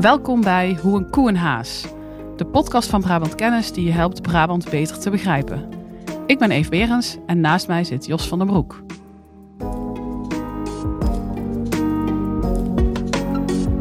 [0.00, 1.86] Welkom bij Hoe een koe een haas.
[2.36, 5.68] De podcast van Brabant Kennis die je helpt Brabant beter te begrijpen.
[6.26, 8.82] Ik ben Eve Berens en naast mij zit Jos van der Broek.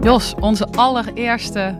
[0.02, 1.76] Jos, onze allereerste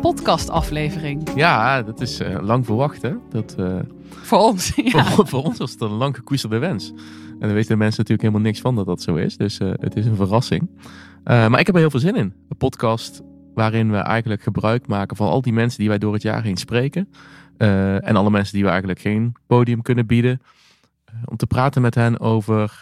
[0.00, 1.30] podcastaflevering.
[1.34, 3.12] Ja, dat is uh, lang verwacht hè.
[3.30, 3.78] Dat, uh,
[4.08, 5.04] voor ons, ja.
[5.04, 6.92] voor, voor, ons was het een lang gekoesterde wens.
[7.30, 9.36] En dan weten de mensen natuurlijk helemaal niks van dat dat zo is.
[9.36, 10.68] Dus uh, het is een verrassing.
[11.26, 12.34] Maar ik heb er heel veel zin in.
[12.48, 13.22] Een podcast
[13.54, 16.56] waarin we eigenlijk gebruik maken van al die mensen die wij door het jaar heen
[16.56, 17.08] spreken.
[17.58, 20.40] Uh, en alle mensen die we eigenlijk geen podium kunnen bieden.
[21.10, 22.80] Uh, om te praten met hen over,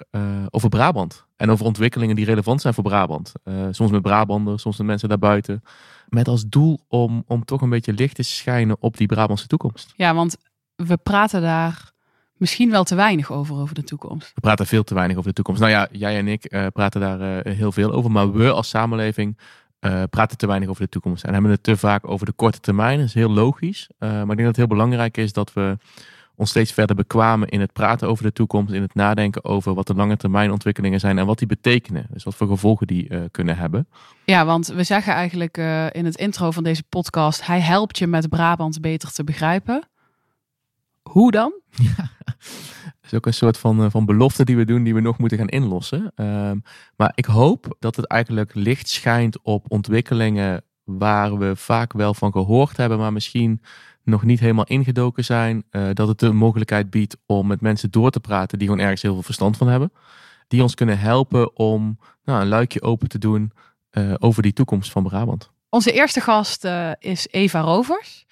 [0.51, 1.27] over Brabant.
[1.37, 3.33] En over ontwikkelingen die relevant zijn voor Brabant.
[3.70, 5.62] soms met Brabanders, soms met mensen daarbuiten.
[6.09, 9.92] Met als doel om, om toch een beetje licht te schijnen op die Brabantse toekomst.
[9.97, 10.37] Ja, want
[10.77, 11.92] we praten daar
[12.37, 14.33] misschien wel te weinig over, over de toekomst.
[14.34, 15.61] We praten veel te weinig over de toekomst.
[15.61, 18.11] Nou ja, jij en ik praten daar heel veel over.
[18.11, 19.37] Maar we als samenleving
[19.84, 22.61] uh, praten te weinig over de toekomst en hebben het te vaak over de korte
[22.61, 22.98] termijn.
[22.98, 23.89] Dat is heel logisch.
[23.98, 25.77] Maar ik denk dat het heel belangrijk is dat we
[26.36, 29.87] ons steeds verder bekwamen in het praten over de toekomst, in het nadenken over wat
[29.87, 32.06] de lange termijn ontwikkelingen zijn en wat die betekenen.
[32.11, 33.89] Dus wat voor gevolgen die uh, kunnen hebben.
[34.25, 35.56] Ja, want we zeggen eigenlijk
[35.91, 39.89] in het intro van deze podcast, hij helpt je met Brabant beter te begrijpen.
[41.03, 41.53] Hoe dan?
[41.70, 42.11] Ja,
[42.84, 45.39] dat is ook een soort van, van belofte die we doen, die we nog moeten
[45.39, 46.12] gaan inlossen.
[46.17, 46.62] Um,
[46.97, 52.33] maar ik hoop dat het eigenlijk licht schijnt op ontwikkelingen waar we vaak wel van
[52.33, 53.61] gehoord hebben, maar misschien
[54.03, 55.65] nog niet helemaal ingedoken zijn.
[55.70, 59.03] Uh, dat het de mogelijkheid biedt om met mensen door te praten die gewoon ergens
[59.03, 59.92] heel veel verstand van hebben.
[60.48, 63.53] Die ons kunnen helpen om nou, een luikje open te doen
[63.92, 65.50] uh, over die toekomst van Brabant.
[65.69, 66.67] Onze eerste gast
[66.98, 68.27] is Eva Rovers.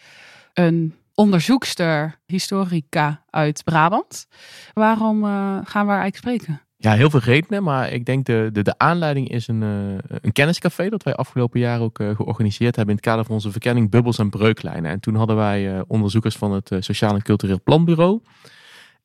[0.53, 4.27] Een onderzoekster, historica uit Brabant.
[4.73, 6.61] Waarom uh, gaan we eigenlijk spreken?
[6.77, 10.33] Ja, heel veel redenen, maar ik denk de, de, de aanleiding is een, uh, een
[10.33, 13.91] kenniscafé dat wij afgelopen jaar ook uh, georganiseerd hebben in het kader van onze verkenning
[13.91, 14.91] Bubbels en Breuklijnen.
[14.91, 18.21] En toen hadden wij onderzoekers van het Sociaal en Cultureel Planbureau.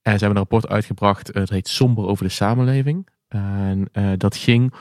[0.01, 3.07] En ze hebben een rapport uitgebracht, het heet Somber over de samenleving.
[3.28, 4.74] En dat ging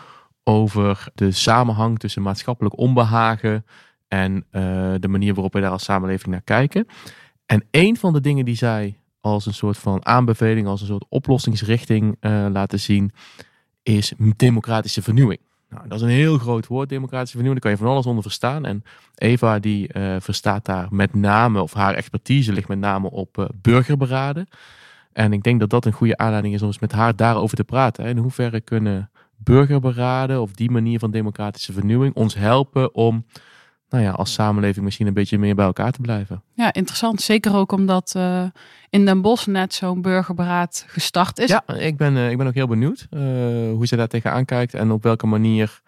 [0.45, 3.65] over de samenhang tussen maatschappelijk onbehagen,
[4.09, 6.87] en uh, de manier waarop we daar als samenleving naar kijken.
[7.47, 11.07] En een van de dingen die zij als een soort van aanbeveling, als een soort
[11.09, 13.13] oplossingsrichting uh, laten zien,
[13.83, 15.41] is democratische vernieuwing.
[15.69, 17.63] Nou, dat is een heel groot woord, democratische vernieuwing.
[17.63, 18.65] Daar kan je van alles onder verstaan.
[18.65, 18.85] En
[19.15, 24.49] Eva die uh, verstaat daar met name, of haar expertise ligt met name op burgerberaden.
[25.13, 27.65] En ik denk dat dat een goede aanleiding is om eens met haar daarover te
[27.65, 28.05] praten.
[28.05, 33.25] In hoeverre kunnen burgerberaden of die manier van democratische vernieuwing ons helpen om
[33.89, 36.43] nou ja, als samenleving misschien een beetje meer bij elkaar te blijven.
[36.55, 37.21] Ja, interessant.
[37.21, 38.45] Zeker ook omdat uh,
[38.91, 41.49] in Den Bosch net zo'n burgerberaad gestart is.
[41.49, 43.21] Ja, ik ben, uh, ik ben ook heel benieuwd uh,
[43.71, 45.81] hoe ze daar tegenaan kijkt en op welke manier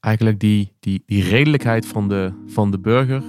[0.00, 3.22] eigenlijk die, die, die redelijkheid van de, van de burger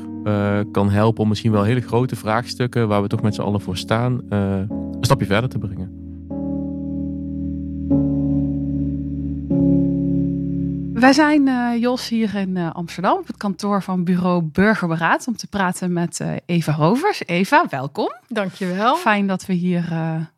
[0.72, 3.78] kan helpen om misschien wel hele grote vraagstukken waar we toch met z'n allen voor
[3.78, 6.01] staan, een stapje verder te brengen.
[11.02, 15.36] Wij zijn, uh, Jos, hier in uh, Amsterdam op het kantoor van bureau Burgerberaad om
[15.36, 17.22] te praten met uh, Eva Rovers.
[17.26, 18.14] Eva, welkom.
[18.28, 18.96] Dankjewel.
[18.96, 19.84] Fijn dat we hier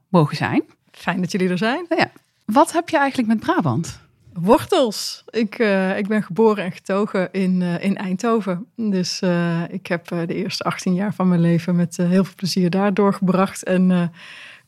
[0.09, 0.63] mogen zijn.
[0.91, 1.85] Fijn dat jullie er zijn.
[1.90, 2.12] Nou ja.
[2.46, 4.00] Wat heb je eigenlijk met Brabant?
[4.34, 5.24] Wortels.
[5.29, 5.59] Ik,
[5.97, 8.66] ik ben geboren en getogen in, in Eindhoven.
[8.75, 9.22] Dus
[9.69, 13.63] ik heb de eerste 18 jaar van mijn leven met heel veel plezier daar doorgebracht.
[13.63, 14.12] En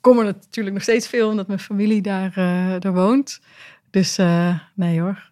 [0.02, 2.32] kom er natuurlijk nog steeds veel omdat mijn familie daar,
[2.80, 3.42] daar woont.
[3.90, 4.18] Dus
[4.74, 5.30] nee hoor,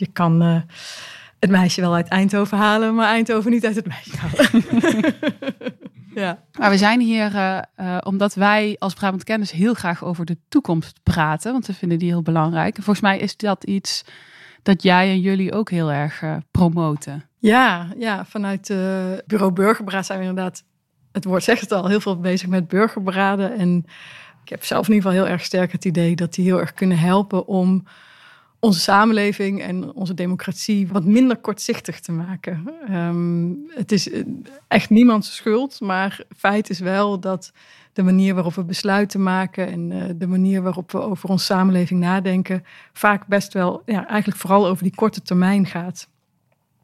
[0.00, 0.60] je kan uh,
[1.38, 5.14] het meisje wel uit Eindhoven halen, maar Eindhoven niet uit het meisje halen.
[6.22, 6.42] ja.
[6.58, 10.36] Maar we zijn hier uh, uh, omdat wij als Brabant Kennis heel graag over de
[10.48, 12.76] toekomst praten, want we vinden die heel belangrijk.
[12.76, 14.04] En volgens mij is dat iets
[14.62, 17.24] dat jij en jullie ook heel erg promoten.
[17.38, 18.66] Ja, ja, vanuit
[19.26, 20.64] bureau Burgerberaad zijn we inderdaad,
[21.12, 23.56] het woord zegt het al, heel veel bezig met burgerberaden.
[23.56, 23.84] En
[24.42, 26.74] ik heb zelf in ieder geval heel erg sterk het idee dat die heel erg
[26.74, 27.84] kunnen helpen om
[28.60, 32.70] onze samenleving en onze democratie wat minder kortzichtig te maken.
[32.90, 34.22] Um, het is eh,
[34.68, 37.52] echt niemands schuld, maar feit is wel dat
[37.92, 42.00] de manier waarop we besluiten maken en uh, de manier waarop we over onze samenleving
[42.00, 46.08] nadenken, vaak best wel, ja, eigenlijk vooral over die korte termijn gaat.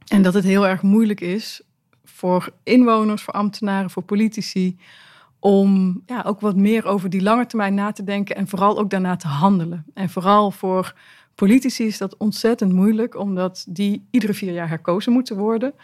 [0.07, 1.61] En dat het heel erg moeilijk is
[2.05, 4.77] voor inwoners, voor ambtenaren, voor politici,
[5.39, 8.91] om ja, ook wat meer over die lange termijn na te denken en vooral ook
[8.91, 9.85] daarna te handelen.
[9.95, 10.95] En vooral voor
[11.37, 15.75] politici is dat ontzettend moeilijk, omdat die iedere vier jaar herkozen moeten worden.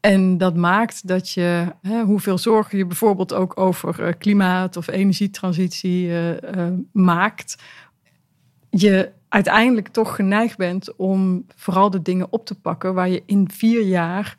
[0.00, 4.88] En dat maakt dat je, hè, hoeveel zorgen je bijvoorbeeld ook over uh, klimaat of
[4.88, 6.38] energietransitie uh, uh,
[6.92, 7.62] maakt,
[8.70, 13.50] je uiteindelijk toch geneigd bent om vooral de dingen op te pakken waar je in
[13.50, 14.36] vier jaar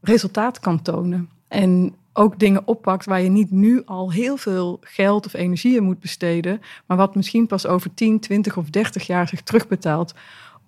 [0.00, 1.30] resultaat kan tonen.
[1.48, 5.82] En ook dingen oppakt waar je niet nu al heel veel geld of energie in
[5.82, 10.14] moet besteden, maar wat misschien pas over 10, 20 of 30 jaar zich terugbetaalt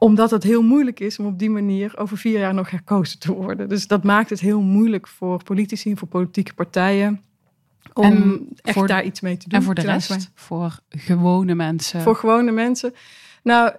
[0.02, 3.32] omdat het heel moeilijk is om op die manier over vier jaar nog herkozen te
[3.32, 3.68] worden.
[3.68, 7.20] Dus dat maakt het heel moeilijk voor politici en voor politieke partijen.
[7.92, 9.58] Om en echt voor, daar iets mee te doen.
[9.58, 10.30] En voor de rest?
[10.34, 12.00] Voor gewone mensen?
[12.00, 12.94] Voor gewone mensen.
[13.42, 13.72] Nou,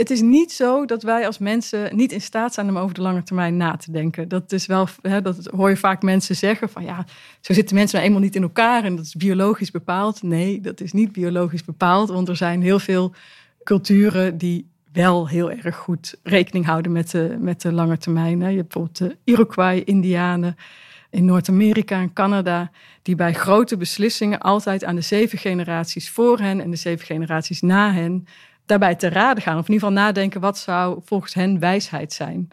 [0.00, 3.00] het is niet zo dat wij als mensen niet in staat zijn om over de
[3.00, 4.28] lange termijn na te denken.
[4.28, 7.04] Dat is wel, hè, dat hoor je vaak mensen zeggen van ja,
[7.40, 10.22] zo zitten mensen nou eenmaal niet in elkaar en dat is biologisch bepaald.
[10.22, 13.14] Nee, dat is niet biologisch bepaald, want er zijn heel veel
[13.64, 18.40] culturen die wel heel erg goed rekening houden met de, met de lange termijn.
[18.40, 18.48] Hè.
[18.48, 20.56] Je hebt bijvoorbeeld de Iroquois-Indianen
[21.10, 22.70] in Noord-Amerika en Canada,
[23.02, 27.60] die bij grote beslissingen altijd aan de zeven generaties voor hen en de zeven generaties
[27.60, 28.26] na hen
[28.70, 29.58] daarbij te raden gaan.
[29.58, 32.48] Of in ieder geval nadenken wat zou volgens hen wijsheid zijn.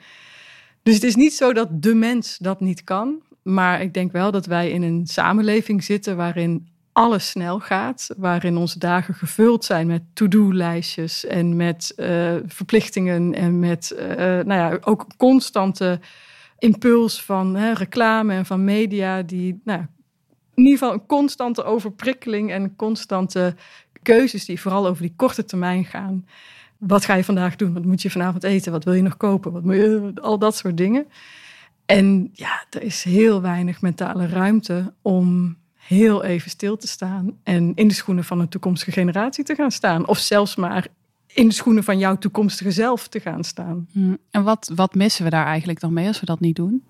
[0.83, 3.21] Dus het is niet zo dat de mens dat niet kan.
[3.43, 8.09] Maar ik denk wel dat wij in een samenleving zitten waarin alles snel gaat.
[8.17, 14.53] Waarin onze dagen gevuld zijn met to-do-lijstjes en met uh, verplichtingen en met uh, nou
[14.53, 15.99] ja, ook constante
[16.59, 19.85] impuls van hè, reclame en van media die nou,
[20.57, 23.55] in ieder geval een constante overprikkeling en constante
[24.07, 26.25] keuzes die vooral over die korte termijn gaan.
[26.77, 27.73] Wat ga je vandaag doen?
[27.73, 28.71] Wat moet je vanavond eten?
[28.71, 29.51] Wat wil je nog kopen?
[29.51, 31.07] Wat moet je, al dat soort dingen.
[31.85, 37.71] En ja, er is heel weinig mentale ruimte om heel even stil te staan en
[37.75, 40.07] in de schoenen van een toekomstige generatie te gaan staan.
[40.07, 40.87] Of zelfs maar
[41.27, 43.87] in de schoenen van jouw toekomstige zelf te gaan staan.
[43.91, 44.15] Hm.
[44.31, 46.83] En wat, wat missen we daar eigenlijk dan mee als we dat niet doen?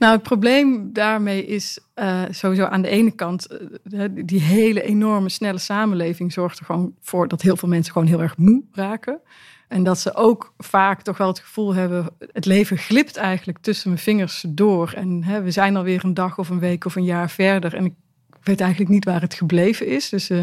[0.00, 3.46] Nou, het probleem daarmee is uh, sowieso aan de ene kant,
[3.90, 8.08] uh, die hele enorme snelle samenleving zorgt er gewoon voor dat heel veel mensen gewoon
[8.08, 9.20] heel erg moe raken.
[9.68, 13.88] En dat ze ook vaak toch wel het gevoel hebben, het leven glipt eigenlijk tussen
[13.90, 14.92] mijn vingers door.
[14.96, 17.74] En hè, we zijn alweer een dag of een week of een jaar verder.
[17.74, 17.94] En ik
[18.42, 20.08] weet eigenlijk niet waar het gebleven is.
[20.08, 20.40] Dus uh,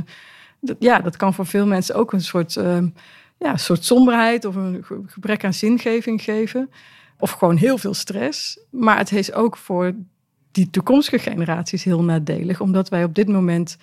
[0.60, 2.54] dat, ja, dat kan voor veel mensen ook een soort,
[3.38, 6.70] ja, soort somberheid of een gebrek aan zingeving geven.
[7.20, 8.60] Of gewoon heel veel stress.
[8.70, 9.94] Maar het is ook voor
[10.52, 12.62] die toekomstige generaties heel nadelig.
[12.62, 13.78] Omdat wij op dit moment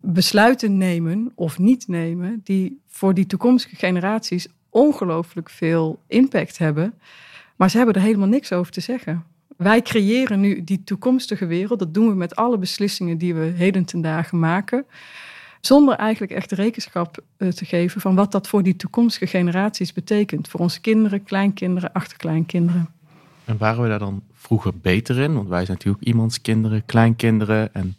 [0.00, 2.40] besluiten nemen of niet nemen.
[2.44, 6.94] Die voor die toekomstige generaties ongelooflijk veel impact hebben.
[7.56, 9.24] Maar ze hebben er helemaal niks over te zeggen.
[9.56, 11.78] Wij creëren nu die toekomstige wereld.
[11.78, 14.86] Dat doen we met alle beslissingen die we heden ten dagen maken.
[15.66, 20.48] Zonder eigenlijk echt rekenschap eh, te geven van wat dat voor die toekomstige generaties betekent.
[20.48, 22.88] Voor onze kinderen, kleinkinderen, achterkleinkinderen.
[23.44, 25.34] En waren we daar dan vroeger beter in?
[25.34, 27.74] Want wij zijn natuurlijk iemands kinderen, kleinkinderen.
[27.74, 27.96] En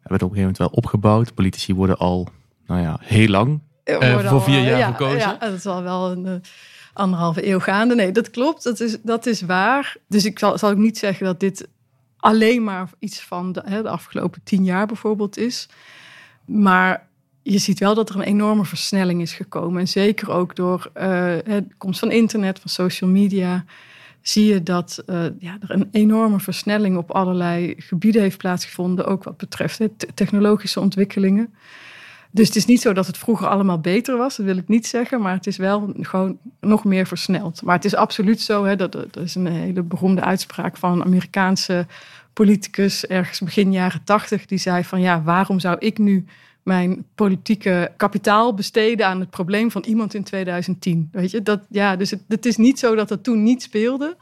[0.00, 1.34] hebben het op een gegeven moment wel opgebouwd.
[1.34, 2.28] Politici worden al,
[2.66, 5.18] nou ja, heel lang uh, voor vier jaar ja, gekozen.
[5.18, 6.32] Ja, dat is al wel een uh,
[6.92, 7.94] anderhalve eeuw gaande.
[7.94, 8.62] Nee, dat klopt.
[8.62, 9.96] Dat is, dat is waar.
[10.08, 11.68] Dus ik zal, zal ook niet zeggen dat dit
[12.16, 15.68] alleen maar iets van de, hè, de afgelopen tien jaar bijvoorbeeld is.
[16.48, 17.06] Maar
[17.42, 19.80] je ziet wel dat er een enorme versnelling is gekomen.
[19.80, 21.02] En zeker ook door uh,
[21.44, 23.64] de komst van internet, van social media,
[24.22, 29.24] zie je dat uh, ja, er een enorme versnelling op allerlei gebieden heeft plaatsgevonden, ook
[29.24, 29.80] wat betreft
[30.14, 31.54] technologische ontwikkelingen.
[32.30, 34.86] Dus het is niet zo dat het vroeger allemaal beter was, dat wil ik niet
[34.86, 37.62] zeggen, maar het is wel gewoon nog meer versneld.
[37.62, 41.04] Maar het is absoluut zo, hè, dat, dat is een hele beroemde uitspraak van een
[41.04, 41.86] Amerikaanse
[42.38, 46.24] politicus ergens begin jaren tachtig, die zei van ja, waarom zou ik nu
[46.62, 51.08] mijn politieke kapitaal besteden aan het probleem van iemand in 2010?
[51.12, 54.16] Weet je, dat, ja, dus het, het is niet zo dat het toen niet speelde,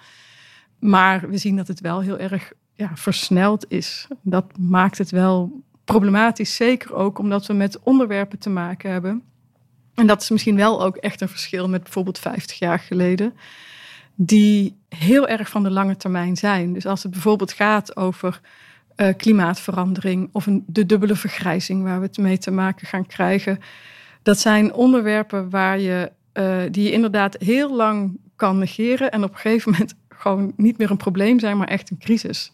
[0.78, 4.06] maar we zien dat het wel heel erg ja, versneld is.
[4.22, 9.22] Dat maakt het wel problematisch, zeker ook omdat we met onderwerpen te maken hebben.
[9.94, 13.34] En dat is misschien wel ook echt een verschil met bijvoorbeeld 50 jaar geleden
[14.16, 16.72] die heel erg van de lange termijn zijn.
[16.72, 18.40] Dus als het bijvoorbeeld gaat over
[18.96, 23.58] uh, klimaatverandering of de dubbele vergrijzing waar we het mee te maken gaan krijgen.
[24.22, 29.32] Dat zijn onderwerpen waar je, uh, die je inderdaad heel lang kan negeren en op
[29.32, 32.52] een gegeven moment gewoon niet meer een probleem zijn, maar echt een crisis.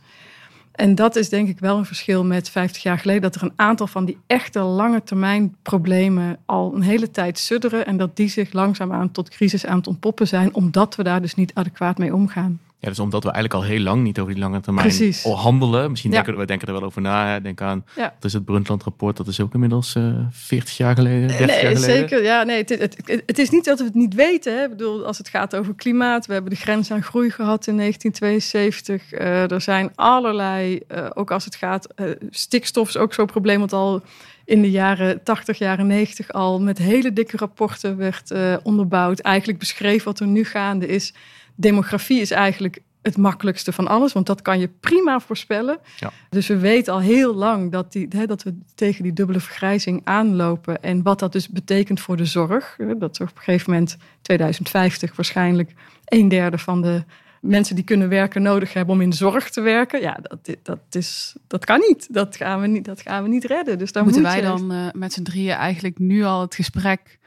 [0.73, 3.23] En dat is denk ik wel een verschil met 50 jaar geleden.
[3.23, 7.87] Dat er een aantal van die echte lange termijn problemen al een hele tijd sudderen.
[7.87, 10.55] En dat die zich langzaamaan tot crisis aan het ontpoppen zijn.
[10.55, 12.61] Omdat we daar dus niet adequaat mee omgaan.
[12.83, 15.23] Ja, dus omdat we eigenlijk al heel lang niet over die lange termijn Precies.
[15.23, 15.91] handelen.
[15.91, 17.41] Misschien denken we denken er wel over na.
[17.41, 18.03] Denk aan, ja.
[18.03, 19.17] dat is het Brundtland-rapport.
[19.17, 21.97] Dat is ook inmiddels uh, eh, 40 jaar geleden, 30 nee, jaar geleden.
[21.97, 22.43] Zeker, ja.
[22.43, 24.57] Nee, het, het, het, is niet dat we het niet weten.
[24.57, 24.62] Hè.
[24.62, 26.27] Ik bedoel, als het gaat over klimaat.
[26.27, 29.12] We hebben de grens aan groei gehad in 1972.
[29.12, 31.87] Uh, eh, er zijn allerlei, uh, ook als het gaat...
[32.31, 34.03] stikstof is ook zo'n probleem wat al
[34.45, 39.21] in de jaren 80, jaren 90 al met hele dikke rapporten werd onderbouwd.
[39.21, 41.15] Eigenlijk beschreef wat er nu gaande is.
[41.62, 45.78] Demografie is eigenlijk het makkelijkste van alles, want dat kan je prima voorspellen.
[45.97, 46.12] Ja.
[46.31, 50.00] Dus we weten al heel lang dat, die, hè, dat we tegen die dubbele vergrijzing
[50.04, 52.76] aanlopen en wat dat dus betekent voor de zorg.
[52.99, 55.73] Dat op een gegeven moment 2050 waarschijnlijk
[56.04, 57.04] een derde van de
[57.40, 60.00] mensen die kunnen werken nodig hebben om in de zorg te werken.
[60.00, 62.14] Ja, dat, dat, is, dat kan niet.
[62.14, 63.78] Dat gaan we niet, dat gaan we niet redden.
[63.78, 67.19] Dus daar moeten wij dan uh, met z'n drieën eigenlijk nu al het gesprek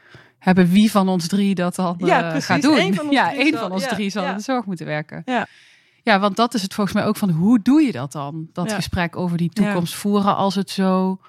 [0.46, 2.94] hebben wie van ons drie dat dan ja, uh, gaat doen.
[2.94, 4.30] Van ja, één van ons drie zal ja.
[4.30, 5.22] in de zorg moeten werken.
[5.24, 5.46] Ja.
[6.02, 8.48] ja, want dat is het volgens mij ook van hoe doe je dat dan?
[8.52, 11.20] Dat gesprek over die toekomst voeren als het zo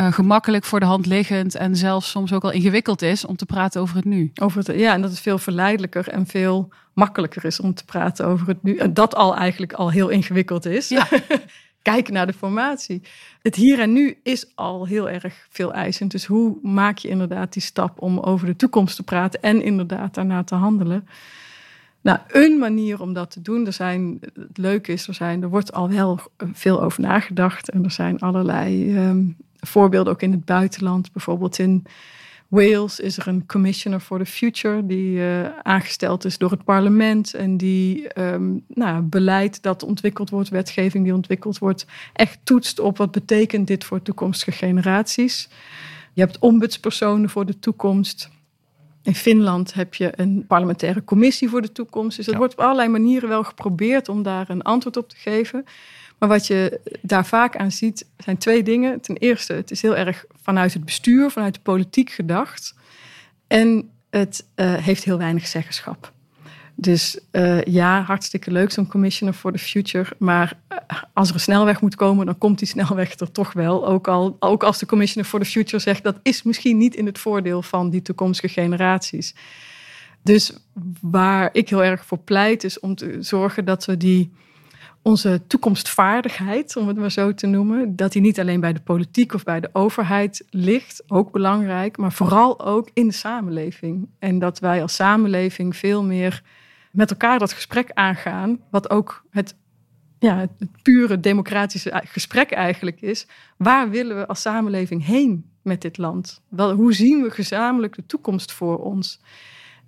[0.00, 3.46] uh, gemakkelijk voor de hand liggend en zelfs soms ook al ingewikkeld is om te
[3.46, 4.30] praten over het nu.
[4.40, 8.26] Over het, ja, en dat het veel verleidelijker en veel makkelijker is om te praten
[8.26, 8.76] over het nu.
[8.76, 10.88] En dat al eigenlijk al heel ingewikkeld is.
[10.88, 11.08] Ja.
[11.92, 13.02] Kijken naar de formatie.
[13.42, 16.10] Het hier en nu is al heel erg veel eisend.
[16.10, 20.14] Dus hoe maak je inderdaad die stap om over de toekomst te praten en inderdaad
[20.14, 21.08] daarna te handelen?
[22.00, 25.48] Nou, een manier om dat te doen, er zijn, het leuke is, er, zijn, er
[25.48, 26.20] wordt al wel
[26.52, 31.12] veel over nagedacht en er zijn allerlei um, voorbeelden ook in het buitenland.
[31.12, 31.84] Bijvoorbeeld in
[32.48, 37.34] Wales is er een Commissioner for the Future die uh, aangesteld is door het parlement
[37.34, 42.96] en die um, nou, beleid dat ontwikkeld wordt, wetgeving die ontwikkeld wordt, echt toetst op
[42.96, 45.48] wat betekent dit voor toekomstige generaties.
[46.12, 48.30] Je hebt ombudspersonen voor de toekomst.
[49.02, 52.16] In Finland heb je een parlementaire commissie voor de toekomst.
[52.16, 55.64] Dus er wordt op allerlei manieren wel geprobeerd om daar een antwoord op te geven.
[56.18, 59.00] Maar wat je daar vaak aan ziet, zijn twee dingen.
[59.00, 62.74] Ten eerste, het is heel erg vanuit het bestuur, vanuit de politiek gedacht.
[63.46, 66.12] En het uh, heeft heel weinig zeggenschap.
[66.80, 70.06] Dus uh, ja, hartstikke leuk zo'n Commissioner for the Future.
[70.18, 70.78] Maar uh,
[71.12, 73.86] als er een snelweg moet komen, dan komt die snelweg er toch wel.
[73.86, 77.06] Ook, al, ook als de Commissioner for the Future zegt dat is misschien niet in
[77.06, 79.34] het voordeel van die toekomstige generaties.
[80.22, 80.52] Dus
[81.00, 84.32] waar ik heel erg voor pleit, is om te zorgen dat we die
[85.02, 89.34] onze toekomstvaardigheid, om het maar zo te noemen, dat die niet alleen bij de politiek
[89.34, 94.08] of bij de overheid ligt, ook belangrijk, maar vooral ook in de samenleving.
[94.18, 96.42] En dat wij als samenleving veel meer
[96.92, 99.54] met elkaar dat gesprek aangaan, wat ook het,
[100.18, 103.26] ja, het pure democratische gesprek eigenlijk is.
[103.56, 106.42] Waar willen we als samenleving heen met dit land?
[106.48, 109.20] Wel, hoe zien we gezamenlijk de toekomst voor ons?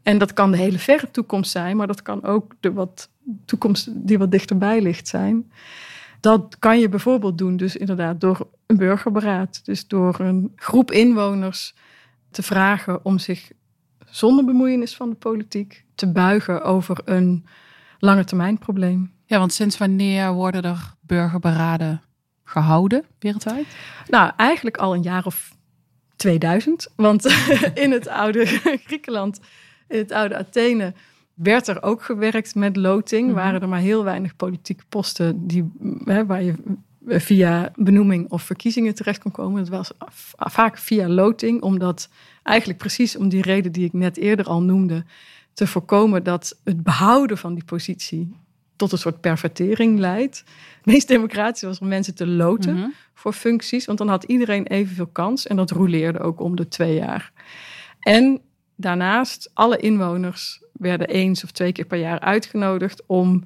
[0.03, 3.11] En dat kan de hele verre toekomst zijn, maar dat kan ook de wat
[3.45, 5.53] toekomst die wat dichterbij ligt zijn.
[6.21, 9.65] Dat kan je bijvoorbeeld doen, dus inderdaad door een burgerberaad.
[9.65, 11.75] Dus door een groep inwoners
[12.31, 13.51] te vragen om zich
[14.07, 17.47] zonder bemoeienis van de politiek te buigen over een
[17.99, 19.13] lange termijn probleem.
[19.27, 22.03] Ja, want sinds wanneer worden er burgerberaden
[22.45, 23.67] gehouden wereldwijd?
[24.09, 25.53] Nou, eigenlijk al een jaar of
[26.17, 26.89] 2000.
[26.97, 27.25] Want
[27.75, 28.47] in het oude
[28.87, 29.41] Griekenland,
[29.89, 30.95] in het oude Athene,
[31.43, 33.29] werd er ook gewerkt met loting.
[33.29, 35.71] Mm Waren er maar heel weinig politieke posten die,
[36.05, 36.55] hè, waar je
[37.07, 39.61] via benoeming of verkiezingen terecht kon komen.
[39.61, 39.91] Het was
[40.37, 42.09] vaak via loting, omdat
[42.43, 45.05] eigenlijk precies om die reden die ik net eerder al noemde,
[45.53, 48.37] te voorkomen dat het behouden van die positie
[48.77, 50.45] tot een soort pervertering leidt.
[50.77, 52.89] Het meest democratisch was om mensen te loten mhm.
[53.15, 56.95] voor functies, want dan had iedereen evenveel kans en dat roleerde ook om de twee
[56.95, 57.33] jaar.
[58.01, 58.41] En
[58.81, 63.45] daarnaast, alle inwoners werden eens of twee keer per jaar uitgenodigd om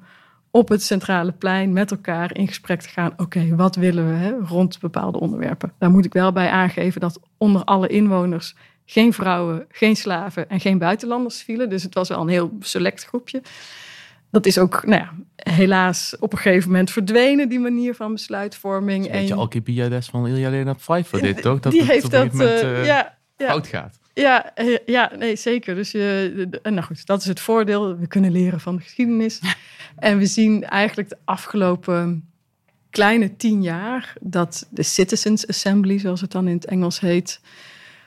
[0.51, 3.13] op het centrale plein met elkaar in gesprek te gaan.
[3.17, 5.73] Oké, wat willen we hè, rond bepaalde onderwerpen?
[5.79, 10.59] Daar moet ik wel bij aangeven dat onder alle inwoners geen vrouwen, geen slaven en
[10.59, 11.69] geen buitenlanders vielen.
[11.69, 13.41] Dus het was wel een heel select groepje.
[14.31, 19.05] Dat is ook, nou ja, helaas op een gegeven moment verdwenen, die manier van besluitvorming.
[19.05, 21.59] Een beetje Alcibiades van Ilja Lena Pfeiffer dit, toch?
[21.59, 23.47] Dat die het heeft dat, moment, uh, ja, ja.
[23.47, 23.99] fout gaat.
[24.15, 24.53] Ja,
[24.85, 25.75] ja, nee, zeker.
[25.75, 27.97] Dus je, nou goed, dat is het voordeel.
[27.97, 29.39] We kunnen leren van de geschiedenis.
[29.95, 32.29] en we zien eigenlijk de afgelopen
[32.89, 37.39] kleine tien jaar dat de Citizens Assembly, zoals het dan in het Engels heet,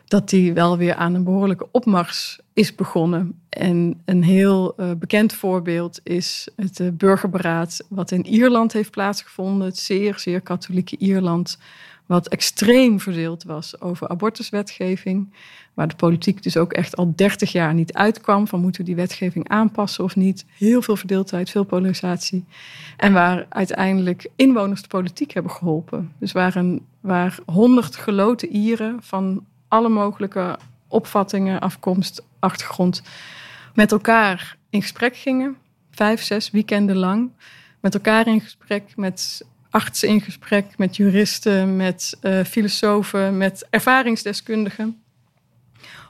[0.06, 3.40] dat die wel weer aan een behoorlijke opmars is begonnen.
[3.48, 9.66] En een heel uh, bekend voorbeeld is het uh, burgerberaad wat in Ierland heeft plaatsgevonden.
[9.66, 11.58] Het zeer, zeer katholieke Ierland,
[12.08, 15.32] wat extreem verdeeld was over abortuswetgeving.
[15.74, 18.96] Waar de politiek dus ook echt al 30 jaar niet uitkwam van moeten we die
[18.96, 20.44] wetgeving aanpassen of niet.
[20.56, 22.44] Heel veel verdeeldheid, veel polarisatie.
[22.96, 26.12] En waar uiteindelijk inwoners de politiek hebben geholpen.
[26.18, 33.02] Dus waar, een, waar honderd geloten Ieren van alle mogelijke opvattingen, afkomst, achtergrond
[33.74, 35.56] met elkaar in gesprek gingen.
[35.90, 37.30] Vijf, zes weekenden lang.
[37.80, 45.02] Met elkaar in gesprek met artsen in gesprek, met juristen, met uh, filosofen, met ervaringsdeskundigen.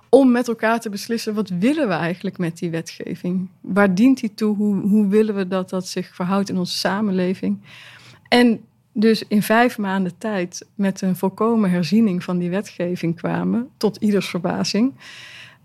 [0.08, 3.48] Om met elkaar te beslissen, wat willen we eigenlijk met die wetgeving?
[3.60, 4.56] Waar dient die toe?
[4.56, 7.60] Hoe, hoe willen we dat dat zich verhoudt in onze samenleving?
[8.28, 8.60] En
[8.92, 14.28] dus in vijf maanden tijd met een volkomen herziening van die wetgeving kwamen, tot ieders
[14.28, 14.94] verbazing.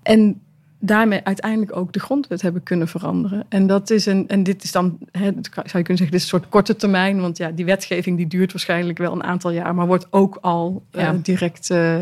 [0.01, 0.41] En
[0.85, 3.45] daarmee uiteindelijk ook de grondwet hebben kunnen veranderen.
[3.49, 6.21] En dat is een, en dit is dan, hè, zou je kunnen zeggen, dit is
[6.21, 9.75] een soort korte termijn, want ja, die wetgeving die duurt waarschijnlijk wel een aantal jaar,
[9.75, 11.95] maar wordt ook al uh, direct, uh,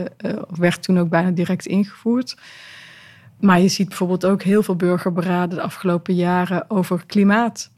[0.55, 2.37] werd toen ook bijna direct ingevoerd.
[3.39, 7.71] Maar je ziet bijvoorbeeld ook heel veel burgerberaden de afgelopen jaren over klimaat.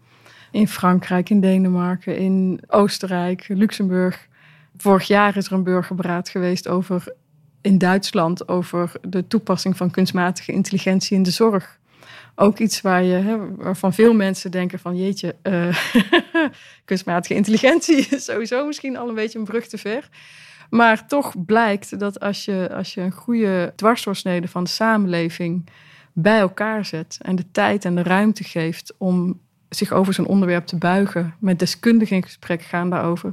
[0.51, 4.27] In Frankrijk, in Denemarken, in Oostenrijk, Luxemburg.
[4.77, 7.13] Vorig jaar is er een burgerberaad geweest over
[7.63, 11.79] in Duitsland over de toepassing van kunstmatige intelligentie in de zorg.
[12.35, 15.77] Ook iets waar je, hè, waarvan veel mensen denken van jeetje, uh,
[16.85, 20.09] kunstmatige intelligentie is sowieso misschien al een beetje een brug te ver.
[20.69, 25.69] Maar toch blijkt dat als je, als je een goede dwarsdoorsnede van de samenleving
[26.13, 29.39] bij elkaar zet en de tijd en de ruimte geeft om
[29.69, 33.31] zich over zo'n onderwerp te buigen, met deskundigen in gesprek gaan daarover,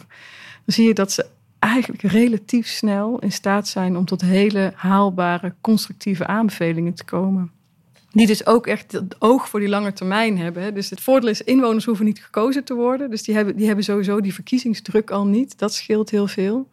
[0.64, 1.26] dan zie je dat ze
[1.60, 7.50] eigenlijk relatief snel in staat zijn om tot hele haalbare, constructieve aanbevelingen te komen.
[8.12, 10.74] Die dus ook echt het oog voor die lange termijn hebben.
[10.74, 13.10] Dus het voordeel is, inwoners hoeven niet gekozen te worden.
[13.10, 15.58] Dus die hebben, die hebben sowieso die verkiezingsdruk al niet.
[15.58, 16.68] Dat scheelt heel veel.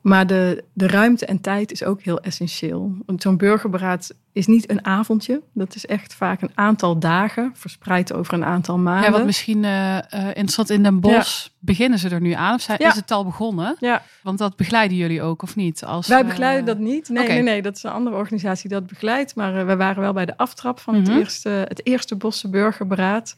[0.00, 2.92] Maar de, de ruimte en tijd is ook heel essentieel.
[3.06, 5.42] Want zo'n burgerberaad is niet een avondje.
[5.52, 9.04] Dat is echt vaak een aantal dagen, verspreid over een aantal maanden.
[9.04, 12.54] Ja, wat misschien uh, interessant in Den Bosch, beginnen ze er nu aan?
[12.54, 13.76] Of is het al begonnen?
[13.78, 14.02] Ja.
[14.22, 15.84] Want dat begeleiden jullie ook, of niet?
[15.84, 17.08] Als, Wij begeleiden dat niet.
[17.08, 19.34] Nee, nee, nee, dat is een andere organisatie die dat begeleidt.
[19.34, 21.18] Maar uh, we waren wel bij de aftrap van het, mhm.
[21.18, 23.36] eerste, het eerste Bosse burgerberaad.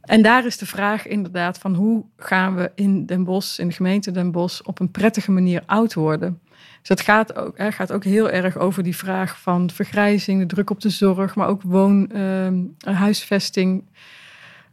[0.00, 3.74] En daar is de vraag inderdaad van hoe gaan we in Den Bosch, in de
[3.74, 6.40] gemeente Den Bosch, op een prettige manier oud worden.
[6.80, 10.46] Dus het gaat ook, hè, gaat ook heel erg over die vraag van vergrijzing, de
[10.46, 13.84] druk op de zorg, maar ook woon, uh, huisvesting.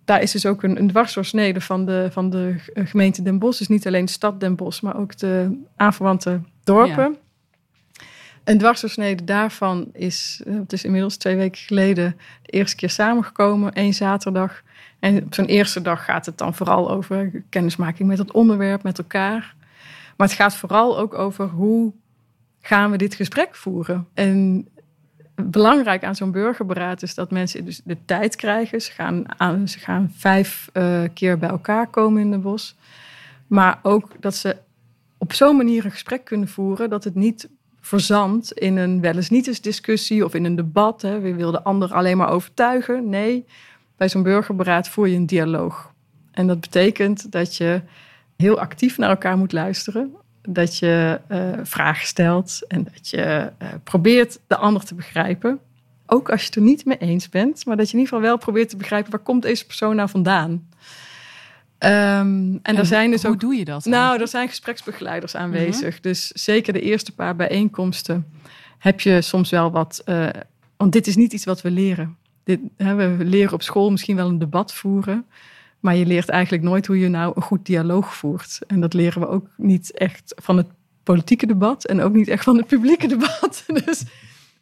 [0.06, 3.60] Daar is dus ook een, een dwarsdoorsnede van de, van de gemeente Den Bosch.
[3.60, 7.12] Dus niet alleen de stad Den Bosch, maar ook de aanverwante dorpen.
[7.12, 7.26] Ja.
[8.44, 13.74] Een dwarsdoorsnede daarvan is, eh, het is inmiddels twee weken geleden, de eerste keer samengekomen.
[13.74, 14.62] één zaterdag
[15.00, 18.98] en op zo'n eerste dag gaat het dan vooral over kennismaking met het onderwerp, met
[18.98, 19.56] elkaar.
[20.18, 21.94] Maar het gaat vooral ook over hoe
[22.62, 24.08] gaan we dit gesprek voeren.
[24.14, 24.68] En
[25.36, 28.82] belangrijk aan zo'n burgerberaad is dat mensen dus de tijd krijgen.
[28.82, 32.76] Ze gaan, aan, ze gaan vijf uh, keer bij elkaar komen in de bos.
[33.48, 34.58] Maar ook dat ze
[35.18, 37.50] op zo'n manier een gesprek kunnen voeren dat het niet
[37.82, 41.02] verzandt in een wel eens niet eens discussie of in een debat.
[41.02, 41.20] Hè.
[41.20, 43.10] We willen de ander alleen maar overtuigen.
[43.10, 43.46] Nee,
[43.98, 45.94] bij zo'n burgerberaad voer je een dialoog.
[46.32, 47.82] En dat betekent dat je
[48.36, 50.16] heel actief naar elkaar moet luisteren.
[50.42, 55.60] Dat je uh, vragen stelt en dat je uh, probeert de ander te begrijpen.
[56.06, 58.30] Ook als je het er niet mee eens bent, maar dat je in ieder geval
[58.30, 60.52] wel probeert te begrijpen waar komt deze persoon nou vandaan.
[60.52, 60.70] Um,
[61.80, 63.86] en, en er zijn dus hoe ook, doe je dat?
[63.86, 65.94] Nou, er zijn gespreksbegeleiders aanwezig.
[65.94, 66.02] Mhm.
[66.02, 68.28] Dus zeker de eerste paar bijeenkomsten
[68.78, 70.02] heb je soms wel wat.
[70.06, 70.28] Uh,
[70.78, 72.18] want dit is niet iets wat we leren
[72.78, 75.26] hè, we leren op school misschien wel een debat voeren.
[75.80, 78.60] Maar je leert eigenlijk nooit hoe je nou een goed dialoog voert.
[78.68, 80.68] En dat leren we ook niet echt van het
[81.04, 83.64] politieke debat en ook niet echt van het publieke debat.
[83.86, 84.04] Dus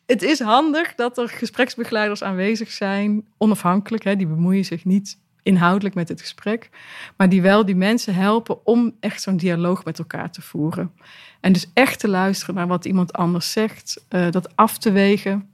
[0.06, 4.04] het is handig dat er gespreksbegeleiders aanwezig zijn, onafhankelijk.
[4.04, 6.69] Hè, die bemoeien zich niet inhoudelijk met het gesprek,
[7.17, 10.91] maar die wel die mensen helpen om echt zo'n dialoog met elkaar te voeren.
[11.39, 15.50] En dus echt te luisteren naar wat iemand anders zegt, uh, dat af te wegen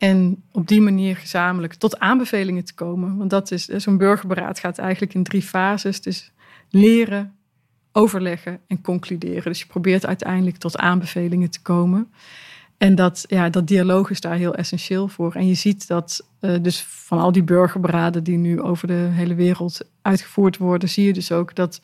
[0.00, 3.16] en op die manier gezamenlijk tot aanbevelingen te komen.
[3.16, 6.00] Want dat is, zo'n burgerberaad gaat eigenlijk in drie fases.
[6.00, 6.32] Dus
[6.70, 7.34] leren,
[7.92, 9.42] overleggen en concluderen.
[9.42, 12.12] Dus je probeert uiteindelijk tot aanbevelingen te komen.
[12.76, 15.34] En dat, ja, dat dialoog is daar heel essentieel voor.
[15.34, 19.34] En je ziet dat uh, dus van al die burgerberaden die nu over de hele
[19.34, 21.80] wereld uitgevoerd worden, zie je dus ook dat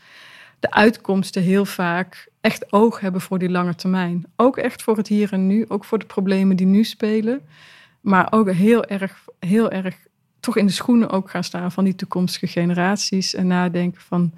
[0.61, 4.27] de uitkomsten heel vaak echt oog hebben voor die lange termijn.
[4.37, 7.41] Ook echt voor het hier en nu, ook voor de problemen die nu spelen.
[8.07, 9.97] Maar ook heel erg, heel erg
[10.41, 13.35] toch in de schoenen ook gaan staan van die toekomstige generaties.
[13.35, 14.33] En nadenken van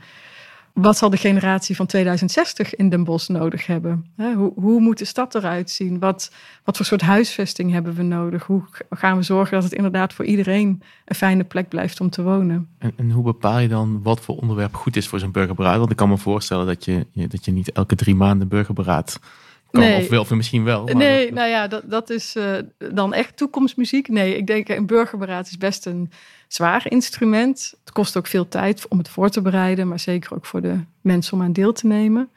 [0.72, 4.06] wat zal de generatie van 2060 in Den Bosch nodig hebben?
[4.16, 5.98] Hoe, hoe moet de stad eruit zien?
[5.98, 6.32] Wat,
[6.64, 8.44] wat voor soort huisvesting hebben we nodig?
[8.44, 12.22] Hoe gaan we zorgen dat het inderdaad voor iedereen een fijne plek blijft om te
[12.22, 12.68] wonen?
[12.78, 15.78] En, en hoe bepaal je dan wat voor onderwerp goed is voor zo'n burgerberaad?
[15.78, 19.20] Want ik kan me voorstellen dat je, dat je niet elke drie maanden burgerberaad
[19.70, 20.02] nee.
[20.02, 20.84] Of, wel, of misschien wel.
[20.84, 21.34] Maar nee, dat...
[21.34, 22.58] nou ja, dat, dat is uh,
[22.92, 24.08] dan echt toekomstmuziek.
[24.08, 26.10] Nee, ik denk een burgerberaad is best een
[26.48, 27.74] zwaar instrument.
[27.84, 30.80] Het kost ook veel tijd om het voor te bereiden, maar zeker ook voor de
[31.00, 32.28] mensen om aan deel te nemen.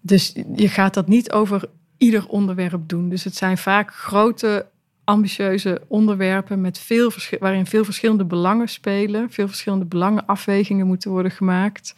[0.00, 1.64] Dus je gaat dat niet over
[1.98, 3.08] ieder onderwerp doen.
[3.08, 4.66] Dus het zijn vaak grote,
[5.04, 11.94] ambitieuze onderwerpen met veel waarin veel verschillende belangen spelen, veel verschillende belangenafwegingen moeten worden gemaakt.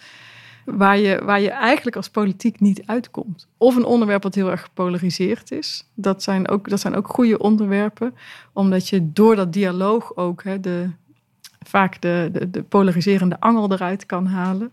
[0.64, 3.46] Waar je, waar je eigenlijk als politiek niet uitkomt.
[3.56, 5.88] Of een onderwerp wat heel erg gepolariseerd is.
[5.94, 8.14] Dat zijn ook, dat zijn ook goede onderwerpen.
[8.52, 10.90] Omdat je door dat dialoog ook hè, de,
[11.66, 14.72] vaak de, de, de polariserende angel eruit kan halen.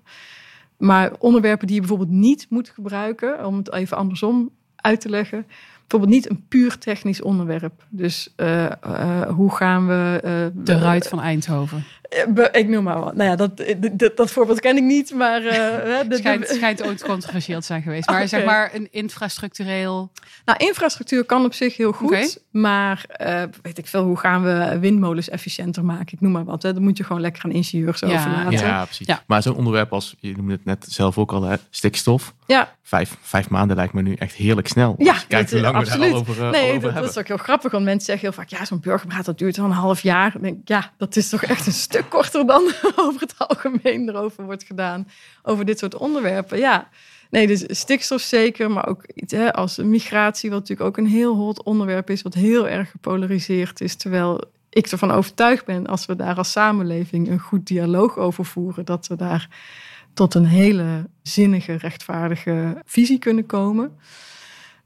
[0.77, 5.45] Maar onderwerpen die je bijvoorbeeld niet moet gebruiken, om het even andersom uit te leggen.
[5.87, 7.85] Bijvoorbeeld niet een puur technisch onderwerp.
[7.89, 10.21] Dus uh, uh, hoe gaan we.
[10.25, 11.83] Uh, de ruit van Eindhoven.
[12.51, 13.15] Ik noem maar wat.
[13.15, 15.41] Nou ja, dat, dat, dat voorbeeld ken ik niet, maar...
[15.43, 18.07] het schijnt, schijnt ooit controversieel te zijn geweest.
[18.07, 18.27] Maar okay.
[18.27, 20.11] zeg maar een infrastructureel...
[20.45, 22.07] Nou, infrastructuur kan op zich heel goed.
[22.07, 22.35] Okay.
[22.51, 23.05] Maar
[23.61, 26.13] weet ik veel, hoe gaan we windmolens efficiënter maken?
[26.13, 26.63] Ik noem maar wat.
[26.63, 26.73] Hè.
[26.73, 28.07] Dan moet je gewoon lekker aan ingenieurs ja.
[28.07, 28.51] overlaten.
[28.51, 29.07] Ja, precies.
[29.07, 29.23] Ja.
[29.27, 32.33] Maar zo'n onderwerp als, je noemde het net zelf ook al, hè, stikstof.
[32.45, 32.75] Ja.
[32.83, 34.95] Vijf, vijf maanden lijkt me nu echt heerlijk snel.
[34.97, 36.81] Ja, als je kijkt hoe lang we daar al over, uh, nee, al over dat,
[36.81, 37.01] hebben.
[37.01, 37.71] dat is ook heel grappig.
[37.71, 40.35] Want mensen zeggen heel vaak, ja, zo'n burgerpraat dat duurt wel een half jaar.
[40.35, 44.43] Ik denk, ja, dat is toch echt een stuk korter dan over het algemeen erover
[44.43, 45.07] wordt gedaan.
[45.43, 46.57] Over dit soort onderwerpen.
[46.57, 46.89] Ja,
[47.29, 48.71] nee, dus stikstof zeker.
[48.71, 52.21] Maar ook iets hè, als migratie, wat natuurlijk ook een heel hot onderwerp is.
[52.21, 53.95] Wat heel erg gepolariseerd is.
[53.95, 58.85] Terwijl ik ervan overtuigd ben, als we daar als samenleving een goed dialoog over voeren,
[58.85, 59.49] dat we daar
[60.13, 63.97] tot een hele zinnige, rechtvaardige visie kunnen komen.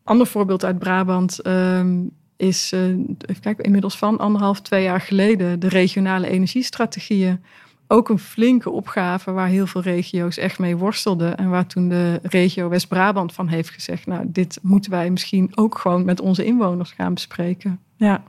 [0.04, 2.82] Ander voorbeeld uit Brabant um, is, uh,
[3.26, 7.44] even kijken, inmiddels van anderhalf, twee jaar geleden, de regionale energiestrategieën.
[7.88, 11.38] Ook een flinke opgave waar heel veel regio's echt mee worstelden.
[11.38, 15.78] En waar toen de regio West-Brabant van heeft gezegd: Nou, dit moeten wij misschien ook
[15.78, 17.80] gewoon met onze inwoners gaan bespreken.
[17.96, 18.24] Ja.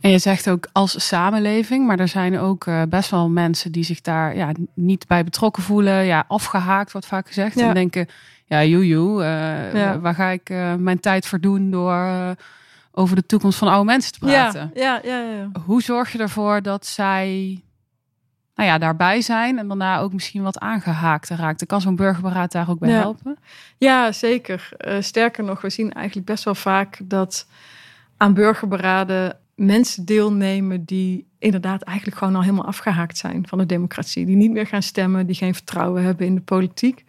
[0.00, 3.84] En je zegt ook als samenleving, maar er zijn ook uh, best wel mensen die
[3.84, 6.04] zich daar ja, niet bij betrokken voelen.
[6.04, 7.58] Ja, afgehaakt wordt vaak gezegd.
[7.58, 7.68] Ja.
[7.68, 8.06] En denken,
[8.44, 10.00] ja, joejoe, uh, ja.
[10.00, 12.36] waar ga ik mijn tijd voor doen door
[12.98, 14.70] over de toekomst van oude mensen te praten?
[14.74, 17.60] Ja, ja, ja, ja, Hoe zorg je ervoor dat zij
[18.54, 21.66] nou ja, daarbij zijn en daarna ook misschien wat aangehaakt raakt?
[21.66, 22.98] Kan zo'n burgerberaad daar ook bij ja.
[22.98, 23.38] helpen?
[23.78, 24.68] Ja, zeker.
[25.00, 27.46] sterker nog, we zien eigenlijk best wel vaak dat
[28.16, 34.26] aan burgerberaden mensen deelnemen die inderdaad eigenlijk gewoon al helemaal afgehaakt zijn van de democratie.
[34.26, 37.04] Die niet meer gaan stemmen, die geen vertrouwen hebben in de politiek.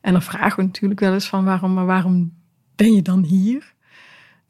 [0.00, 2.32] En dan vragen we natuurlijk wel eens van waarom, maar waarom
[2.76, 3.74] ben je dan hier?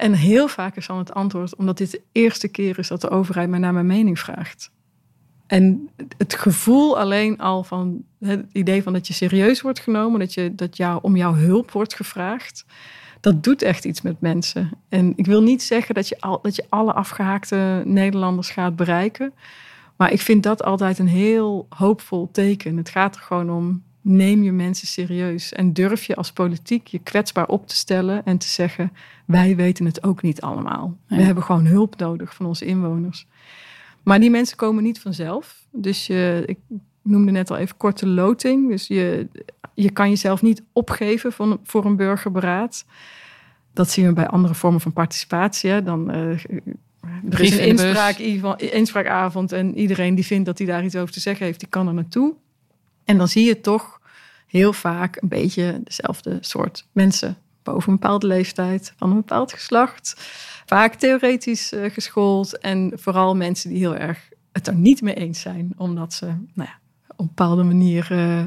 [0.01, 3.11] En heel vaak is dan het antwoord omdat dit de eerste keer is dat de
[3.11, 4.71] overheid mij naar mijn mening vraagt.
[5.47, 10.35] En het gevoel alleen al van het idee van dat je serieus wordt genomen, dat,
[10.35, 12.65] je, dat jou, om jouw hulp wordt gevraagd
[13.21, 14.71] dat doet echt iets met mensen.
[14.89, 19.33] En ik wil niet zeggen dat je, al, dat je alle afgehaakte Nederlanders gaat bereiken.
[19.97, 22.77] Maar ik vind dat altijd een heel hoopvol teken.
[22.77, 25.53] Het gaat er gewoon om, neem je mensen serieus.
[25.53, 28.93] En durf je als politiek je kwetsbaar op te stellen en te zeggen,
[29.25, 30.97] wij weten het ook niet allemaal.
[31.07, 31.17] Ja.
[31.17, 33.27] We hebben gewoon hulp nodig van onze inwoners.
[34.03, 35.67] Maar die mensen komen niet vanzelf.
[35.73, 36.59] Dus je, ik
[37.03, 38.69] noemde net al even korte loting.
[38.69, 39.29] Dus je,
[39.75, 42.85] je kan jezelf niet opgeven voor een, voor een burgerberaad.
[43.73, 45.71] Dat zien we bij andere vormen van participatie.
[45.71, 45.83] Hè.
[45.83, 46.45] Dan, uh,
[47.31, 48.19] er is een inspraak,
[48.59, 51.89] inspraakavond en iedereen die vindt dat hij daar iets over te zeggen heeft, die kan
[51.89, 52.35] er naartoe.
[53.05, 54.00] En dan zie je toch
[54.51, 57.37] heel vaak een beetje dezelfde soort mensen.
[57.63, 60.15] Boven een bepaalde leeftijd, van een bepaald geslacht.
[60.67, 65.41] Vaak theoretisch uh, geschoold en vooral mensen die heel erg het er niet mee eens
[65.41, 65.73] zijn.
[65.77, 68.45] Omdat ze nou ja, op een bepaalde manier uh, uh,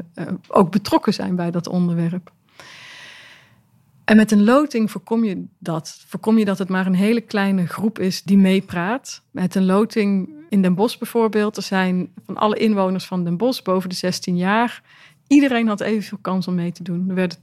[0.47, 2.31] ook betrokken zijn bij dat onderwerp.
[4.03, 6.03] En met een loting voorkom je dat.
[6.07, 9.21] Voorkom je dat het maar een hele kleine groep is die meepraat.
[9.31, 11.57] Met een loting in Den Bosch bijvoorbeeld.
[11.57, 14.81] Er zijn van alle inwoners van Den Bosch boven de 16 jaar.
[15.33, 17.09] Iedereen had evenveel kans om mee te doen.
[17.09, 17.37] Er werden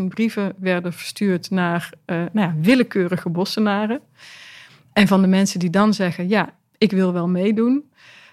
[0.00, 4.00] 10.000 brieven werden verstuurd naar uh, nou ja, willekeurige bossenaren.
[4.92, 7.84] En van de mensen die dan zeggen: Ja, ik wil wel meedoen.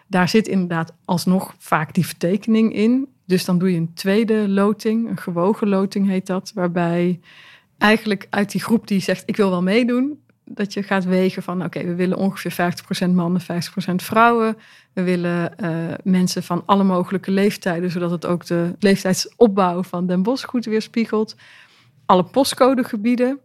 [0.08, 3.08] Daar zit inderdaad alsnog vaak die vertekening in.
[3.26, 7.20] Dus dan doe je een tweede loting, een gewogen loting heet dat, waarbij
[7.78, 11.63] eigenlijk uit die groep die zegt ik wil wel meedoen, dat je gaat wegen van
[11.63, 12.74] oké, we willen ongeveer
[13.08, 13.46] 50% mannen, 50%
[13.96, 14.58] vrouwen.
[14.93, 20.23] We willen uh, mensen van alle mogelijke leeftijden, zodat het ook de leeftijdsopbouw van Den
[20.23, 21.36] Bosch goed weerspiegelt.
[22.06, 23.39] Alle postcodegebieden.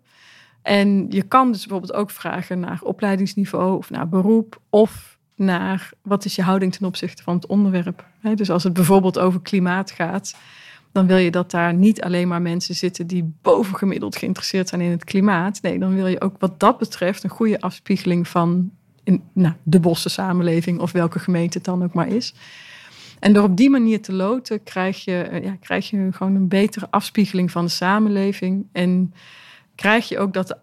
[0.62, 6.24] En je kan dus bijvoorbeeld ook vragen naar opleidingsniveau of naar beroep of naar wat
[6.24, 8.04] is je houding ten opzichte van het onderwerp.
[8.34, 10.36] Dus als het bijvoorbeeld over klimaat gaat,
[10.92, 14.90] dan wil je dat daar niet alleen maar mensen zitten die bovengemiddeld geïnteresseerd zijn in
[14.90, 15.62] het klimaat.
[15.62, 18.70] Nee, dan wil je ook wat dat betreft een goede afspiegeling van
[19.08, 22.34] in nou, de bosse samenleving of welke gemeente het dan ook maar is.
[23.18, 26.48] En door op die manier te loten krijg je, eh, ja, krijg je gewoon een
[26.48, 28.66] betere afspiegeling van de samenleving.
[28.72, 29.14] En
[29.74, 30.56] krijg je ook dat de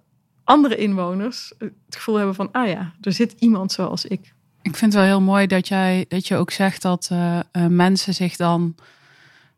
[0.44, 4.34] andere inwoners het gevoel hebben van, ah ja, er zit iemand zoals ik.
[4.62, 7.66] Ik vind het wel heel mooi dat, jij, dat je ook zegt dat uh, uh,
[7.68, 8.76] mensen zich dan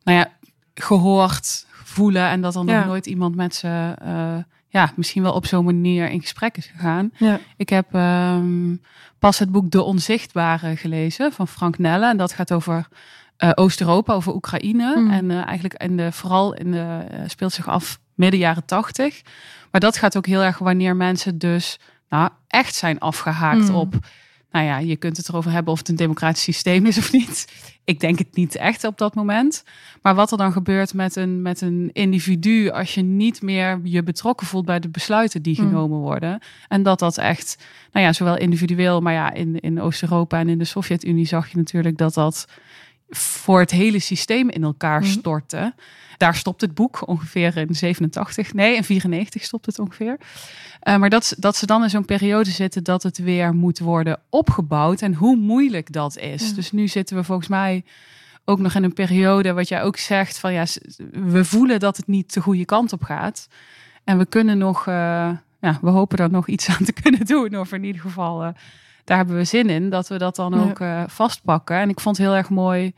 [0.04, 0.32] nou ja,
[0.74, 4.38] gehoord voelen en dat dan nog nooit iemand met ze uh,
[4.78, 7.12] ja, misschien wel op zo'n manier in gesprek is gegaan.
[7.18, 7.40] Ja.
[7.58, 8.82] Ik heb um,
[9.20, 12.10] pas het boek De Onzichtbare gelezen van Frank Nelle.
[12.10, 12.88] En dat gaat over
[13.38, 14.96] uh, Oost-Europa, over Oekraïne.
[14.96, 15.12] Mm.
[15.12, 19.22] En uh, eigenlijk in de, vooral in de, speelt zich af midden jaren tachtig.
[19.72, 23.76] Maar dat gaat ook heel erg wanneer mensen dus nou, echt zijn afgehaakt mm.
[23.76, 23.96] op
[24.58, 27.48] nou ja, je kunt het erover hebben of het een democratisch systeem is of niet.
[27.84, 29.64] Ik denk het niet echt op dat moment.
[30.02, 34.04] Maar wat er dan gebeurt met een, met een individu als je niet meer je
[34.04, 35.68] betrokken voelt bij de besluiten die mm.
[35.68, 36.40] genomen worden.
[36.68, 40.58] En dat dat echt, nou ja, zowel individueel, maar ja, in, in Oost-Europa en in
[40.58, 42.48] de Sovjet-Unie zag je natuurlijk dat dat
[43.10, 45.08] voor het hele systeem in elkaar mm.
[45.08, 45.74] stortte.
[46.18, 48.54] Daar stopt het boek ongeveer in 87.
[48.54, 50.18] Nee, in 94 stopt het ongeveer.
[50.84, 54.20] Uh, maar dat, dat ze dan in zo'n periode zitten dat het weer moet worden
[54.30, 55.02] opgebouwd.
[55.02, 56.54] En hoe moeilijk dat is.
[56.54, 57.84] Dus nu zitten we volgens mij
[58.46, 60.66] ook nog in een periode, wat jij ook zegt, van ja,
[61.12, 63.48] we voelen dat het niet de goede kant op gaat.
[64.04, 64.94] En we kunnen nog, uh,
[65.62, 67.60] ja, we hopen er nog iets aan te kunnen doen.
[67.60, 68.50] Of in ieder geval, uh,
[69.08, 70.80] daar hebben we zin in, dat we dat dan ook
[71.12, 71.78] vastpakken.
[71.78, 72.94] En ik vond het heel erg mooi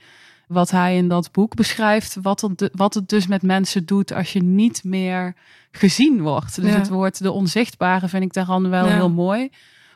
[0.47, 4.33] wat hij in dat boek beschrijft, wat het, wat het dus met mensen doet als
[4.33, 5.33] je niet meer
[5.71, 6.61] gezien wordt.
[6.61, 9.49] Dus het woord de onzichtbare vind ik daarvan wel heel mooi.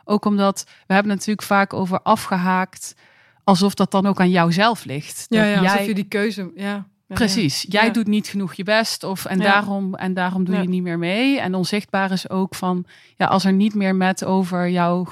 [0.03, 2.95] Ook omdat we hebben natuurlijk vaak over afgehaakt,
[3.43, 5.25] alsof dat dan ook aan jouzelf ligt.
[5.29, 5.87] Ja, ja jij...
[5.87, 6.87] je die keuze, ja.
[7.07, 10.83] Precies, jij doet niet genoeg je best of en daarom en daarom doe je niet
[10.83, 11.39] meer mee.
[11.39, 15.07] En onzichtbaar is ook van ja, als er niet meer met over jou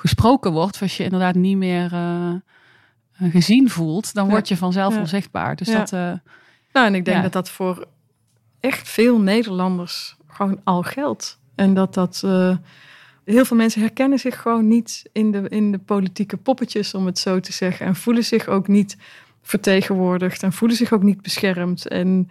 [0.00, 2.34] gesproken wordt, als je inderdaad niet meer uh,
[3.18, 5.56] gezien voelt, dan word je vanzelf onzichtbaar.
[5.56, 5.92] Dus dat.
[5.92, 6.12] Uh,
[6.72, 7.86] nou, en ik denk dat dat voor
[8.60, 11.38] echt veel Nederlanders gewoon al geldt.
[11.54, 12.22] En dat dat.
[12.24, 12.56] Uh,
[13.24, 17.18] heel veel mensen herkennen zich gewoon niet in de, in de politieke poppetjes, om het
[17.18, 17.86] zo te zeggen.
[17.86, 18.96] En voelen zich ook niet
[19.42, 21.88] vertegenwoordigd en voelen zich ook niet beschermd.
[21.88, 22.28] En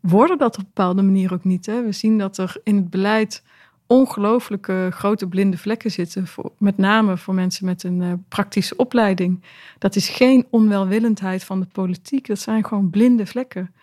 [0.00, 1.66] worden dat op een bepaalde manier ook niet.
[1.66, 1.84] Hè?
[1.84, 3.42] We zien dat er in het beleid
[3.90, 6.26] ongelooflijke grote blinde vlekken zitten.
[6.26, 9.42] Voor, met name voor mensen met een uh, praktische opleiding.
[9.78, 12.26] Dat is geen onwelwillendheid van de politiek.
[12.26, 13.74] Dat zijn gewoon blinde vlekken.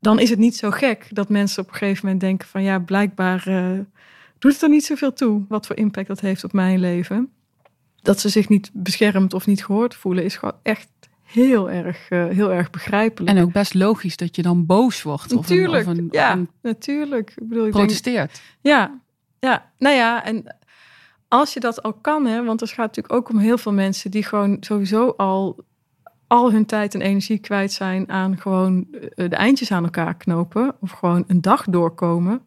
[0.00, 2.78] Dan is het niet zo gek dat mensen op een gegeven moment denken van ja,
[2.78, 3.78] blijkbaar uh,
[4.38, 7.30] doet het er niet zoveel toe wat voor impact dat heeft op mijn leven.
[8.02, 10.88] Dat ze zich niet beschermd of niet gehoord voelen, is gewoon echt
[11.22, 13.36] heel erg, uh, heel erg begrijpelijk.
[13.36, 15.34] En ook best logisch dat je dan boos wordt.
[15.34, 17.30] Natuurlijk, of een, of een, ja, natuurlijk.
[17.36, 18.32] Ik bedoel, ik protesteert.
[18.32, 19.00] Denk, ja,
[19.38, 20.56] ja, nou ja, en
[21.28, 24.10] als je dat al kan, hè, want er gaat natuurlijk ook om heel veel mensen
[24.10, 25.64] die gewoon sowieso al
[26.26, 30.74] al hun tijd en energie kwijt zijn aan gewoon eh, de eindjes aan elkaar knopen
[30.80, 32.42] of gewoon een dag doorkomen.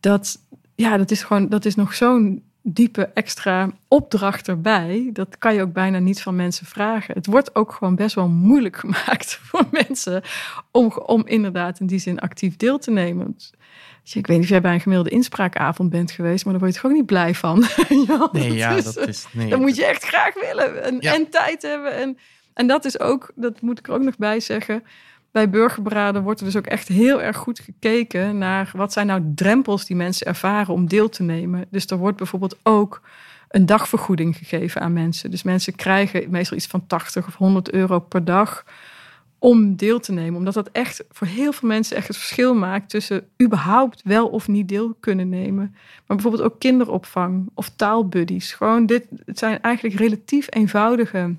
[0.00, 0.38] Dat,
[0.74, 5.10] ja, dat is gewoon, dat is nog zo'n diepe extra opdracht erbij.
[5.12, 7.14] Dat kan je ook bijna niet van mensen vragen.
[7.14, 10.22] Het wordt ook gewoon best wel moeilijk gemaakt voor mensen
[10.70, 13.36] om, om inderdaad in die zin actief deel te nemen.
[14.12, 16.80] Ik weet niet of jij bij een gemiddelde inspraakavond bent geweest, maar daar word je
[16.80, 17.64] toch ook niet blij van.
[18.06, 19.26] ja, nee, ja, dat is.
[19.32, 21.96] Nee, dat moet je echt graag willen en, en tijd hebben.
[21.96, 22.18] En,
[22.54, 24.82] en dat is ook, dat moet ik er ook nog bij zeggen.
[25.32, 29.22] Bij burgerberaden wordt er dus ook echt heel erg goed gekeken naar wat zijn nou
[29.34, 31.66] drempels die mensen ervaren om deel te nemen.
[31.70, 33.00] Dus er wordt bijvoorbeeld ook
[33.48, 35.30] een dagvergoeding gegeven aan mensen.
[35.30, 38.64] Dus mensen krijgen meestal iets van 80 of 100 euro per dag
[39.38, 40.38] om deel te nemen.
[40.38, 44.48] Omdat dat echt voor heel veel mensen echt het verschil maakt tussen überhaupt wel of
[44.48, 45.74] niet deel kunnen nemen.
[46.06, 48.52] Maar bijvoorbeeld ook kinderopvang of taalbuddies.
[48.52, 51.36] Gewoon dit, het zijn eigenlijk relatief eenvoudige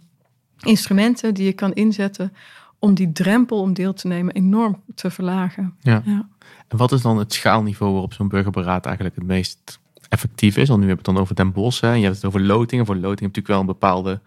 [0.61, 2.33] instrumenten die je kan inzetten
[2.81, 5.73] om die drempel om deel te nemen enorm te verlagen.
[5.79, 6.01] Ja.
[6.05, 6.27] ja.
[6.67, 10.67] En wat is dan het schaalniveau waarop zo'n burgerberaad eigenlijk het meest effectief is?
[10.67, 11.81] Want nu hebben we het dan over Den Bosch.
[11.81, 11.93] Hè?
[11.93, 12.85] Je hebt het over lotingen.
[12.85, 14.21] Voor loting heb je natuurlijk wel een bepaalde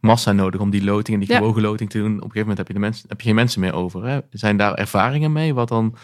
[0.00, 2.06] massa nodig om die loting en die gewogen loting te doen.
[2.06, 4.06] Op een gegeven moment heb je, de mensen, heb je geen mensen meer over.
[4.06, 4.20] Hè?
[4.30, 5.54] Zijn daar ervaringen mee?
[5.54, 5.96] Wat dan?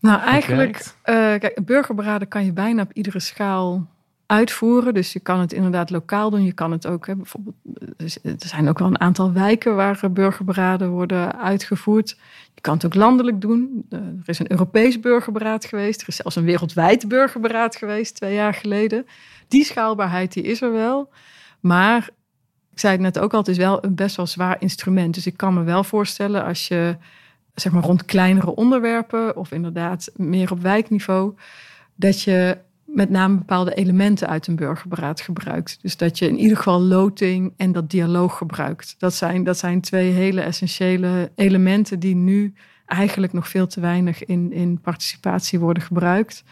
[0.00, 3.86] Nou, eigenlijk, uh, kijk, burgerberaden kan je bijna op iedere schaal
[4.34, 4.94] uitvoeren.
[4.94, 6.44] Dus je kan het inderdaad lokaal doen.
[6.44, 7.56] Je kan het ook, hè, bijvoorbeeld,
[8.22, 12.16] er zijn ook wel een aantal wijken waar burgerberaden worden uitgevoerd.
[12.54, 13.86] Je kan het ook landelijk doen.
[13.90, 16.02] Er is een Europees burgerberaad geweest.
[16.02, 19.06] Er is zelfs een wereldwijd burgerberaad geweest twee jaar geleden.
[19.48, 21.12] Die schaalbaarheid die is er wel.
[21.60, 22.08] Maar
[22.70, 25.14] ik zei het net ook al, het is wel een best wel zwaar instrument.
[25.14, 26.96] Dus ik kan me wel voorstellen als je
[27.54, 31.34] zeg maar rond kleinere onderwerpen of inderdaad meer op wijkniveau,
[31.94, 32.58] dat je
[32.94, 35.78] met name bepaalde elementen uit een burgerberaad gebruikt.
[35.82, 38.94] Dus dat je in ieder geval loting en dat dialoog gebruikt.
[38.98, 42.54] Dat zijn, dat zijn twee hele essentiële elementen die nu
[42.86, 46.44] eigenlijk nog veel te weinig in, in participatie worden gebruikt.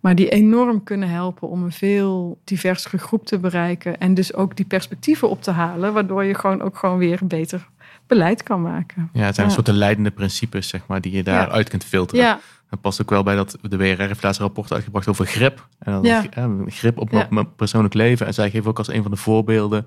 [0.00, 3.98] Maar die enorm kunnen helpen om een veel diversere groep te bereiken.
[3.98, 5.92] En dus ook die perspectieven op te halen.
[5.92, 7.68] Waardoor je gewoon ook gewoon weer een beter
[8.06, 9.10] beleid kan maken.
[9.12, 12.24] Ja, het zijn een soort de leidende principes, zeg maar, die je daaruit kunt filteren.
[12.24, 12.40] Ja.
[12.74, 15.68] Dat past ook wel bij dat de WRR heeft laatst een rapport uitgebracht over grip.
[15.78, 16.24] En dan ja.
[16.66, 18.26] grip op mijn persoonlijk leven.
[18.26, 19.86] En zij geven ook als een van de voorbeelden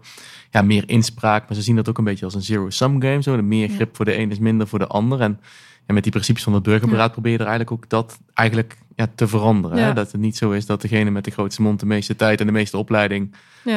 [0.52, 1.48] ja, meer inspraak.
[1.48, 3.22] Maar ze zien dat ook een beetje als een zero-sum game.
[3.22, 3.36] Zo.
[3.36, 5.20] De meer grip voor de een is minder voor de ander.
[5.22, 5.40] En
[5.88, 9.08] en met die principes van het burgerberaad probeer je er eigenlijk ook dat eigenlijk ja,
[9.16, 9.78] te veranderen.
[9.78, 9.94] Hè?
[9.94, 12.46] Dat het niet zo is dat degene met de grootste mond de meeste tijd en
[12.46, 13.34] de meeste opleiding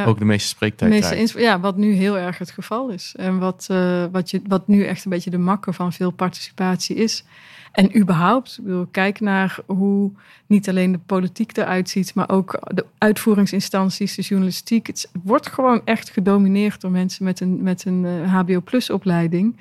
[0.06, 3.14] ook de meeste spreektijd de meeste Ja, wat nu heel erg het geval is.
[3.16, 6.96] En wat, uh, wat, je, wat nu echt een beetje de makker van veel participatie
[6.96, 7.24] is.
[7.72, 10.11] En überhaupt, ik bedoel, kijk naar hoe
[10.46, 14.87] niet alleen de politiek eruit ziet, maar ook de uitvoeringsinstanties, de journalistiek.
[14.87, 19.56] Het wordt gewoon echt gedomineerd door mensen met een, met een HBO-plus opleiding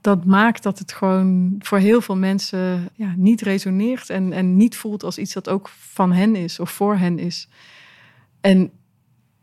[0.00, 4.76] dat maakt dat het gewoon voor heel veel mensen ja, niet resoneert en, en niet
[4.76, 7.48] voelt als iets dat ook van hen is of voor hen is.
[8.40, 8.70] En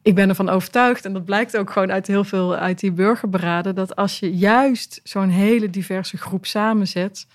[0.02, 3.76] ik ben ervan overtuigd, en dat blijkt ook gewoon uit heel veel uit die burgerberaden,
[3.76, 7.28] dat als je juist zo'n hele diverse groep samenzet,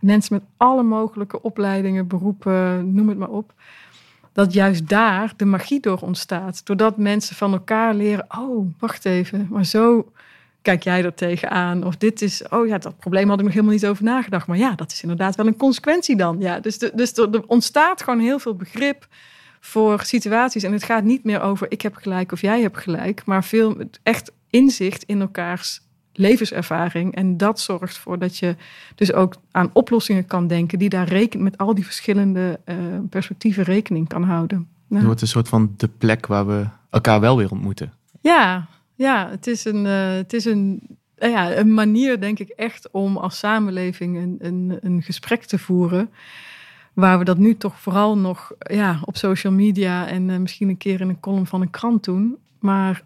[0.00, 3.52] mensen met alle mogelijke opleidingen, beroepen, noem het maar op,
[4.32, 6.66] dat juist daar de magie door ontstaat.
[6.66, 10.12] Doordat mensen van elkaar leren, oh, wacht even, maar zo
[10.66, 11.84] kijk jij er tegenaan?
[11.84, 14.46] Of dit is, oh ja, dat probleem had ik nog helemaal niet over nagedacht.
[14.46, 16.36] Maar ja, dat is inderdaad wel een consequentie dan.
[16.40, 19.06] Ja, dus, de, dus er, ontstaat gewoon heel veel begrip
[19.60, 20.62] voor situaties.
[20.62, 23.76] En het gaat niet meer over ik heb gelijk of jij hebt gelijk, maar veel
[24.02, 25.80] echt inzicht in elkaars
[26.12, 27.14] levenservaring.
[27.14, 28.56] En dat zorgt ervoor dat je
[28.94, 32.76] dus ook aan oplossingen kan denken die daar reken, met al die verschillende uh,
[33.10, 34.68] perspectieven rekening kan houden.
[34.88, 37.92] Het wordt een soort van de plek waar we elkaar wel weer ontmoeten.
[38.20, 40.82] Ja, ja, het is een, uh, het is een,
[41.18, 45.58] uh, ja, een manier, denk ik, echt om als samenleving een, een, een gesprek te
[45.58, 46.10] voeren.
[46.92, 50.76] Waar we dat nu toch vooral nog ja, op social media en uh, misschien een
[50.76, 52.36] keer in een column van een krant doen.
[52.60, 53.02] Maar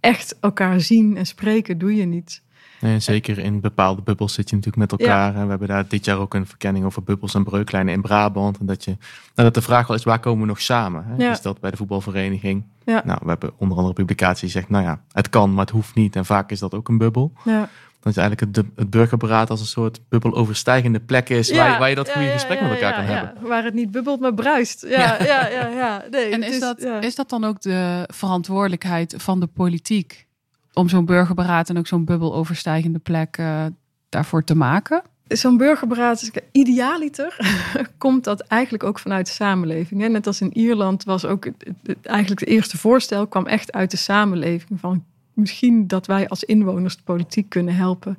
[0.00, 2.42] echt elkaar zien en spreken doe je niet.
[2.80, 5.34] Nee, zeker in bepaalde bubbels zit je natuurlijk met elkaar.
[5.34, 8.58] En we hebben daar dit jaar ook een verkenning over bubbels en breuklijnen in Brabant.
[8.58, 9.00] En dat, je, nou,
[9.34, 11.04] dat de vraag wel is, waar komen we nog samen?
[11.06, 11.30] Hè?
[11.30, 12.64] Is dat bij de voetbalvereniging?
[12.84, 13.02] Ja.
[13.04, 15.74] Nou, we hebben onder andere een publicatie die zegt, nou ja, het kan, maar het
[15.74, 16.16] hoeft niet.
[16.16, 17.32] En vaak is dat ook een bubbel.
[17.44, 17.68] Ja.
[18.00, 21.94] Dan is eigenlijk het, het burgerberaad als een soort bubbeloverstijgende plek is waar, waar, je
[21.94, 23.48] dat goede gesprek met elkaar kan hebben.
[23.48, 24.86] Waar het niet bubbelt, maar bruist.
[24.88, 26.04] Ja, ja, ja, ja.
[26.10, 30.27] Nee, en is, dat, is dat dan ook de verantwoordelijkheid van de politiek?
[30.72, 33.64] Om zo'n burgerberaad en ook zo'n bubbeloverstijgende plek uh,
[34.08, 35.02] daarvoor te maken?
[35.26, 37.36] Zo'n burgerberaad, idealiter,
[37.98, 40.08] komt dat eigenlijk ook vanuit de samenleving.
[40.08, 41.48] Net als in Ierland was ook
[42.02, 44.80] eigenlijk het eerste voorstel kwam echt uit de samenleving.
[44.80, 48.18] Van misschien dat wij als inwoners de politiek kunnen helpen.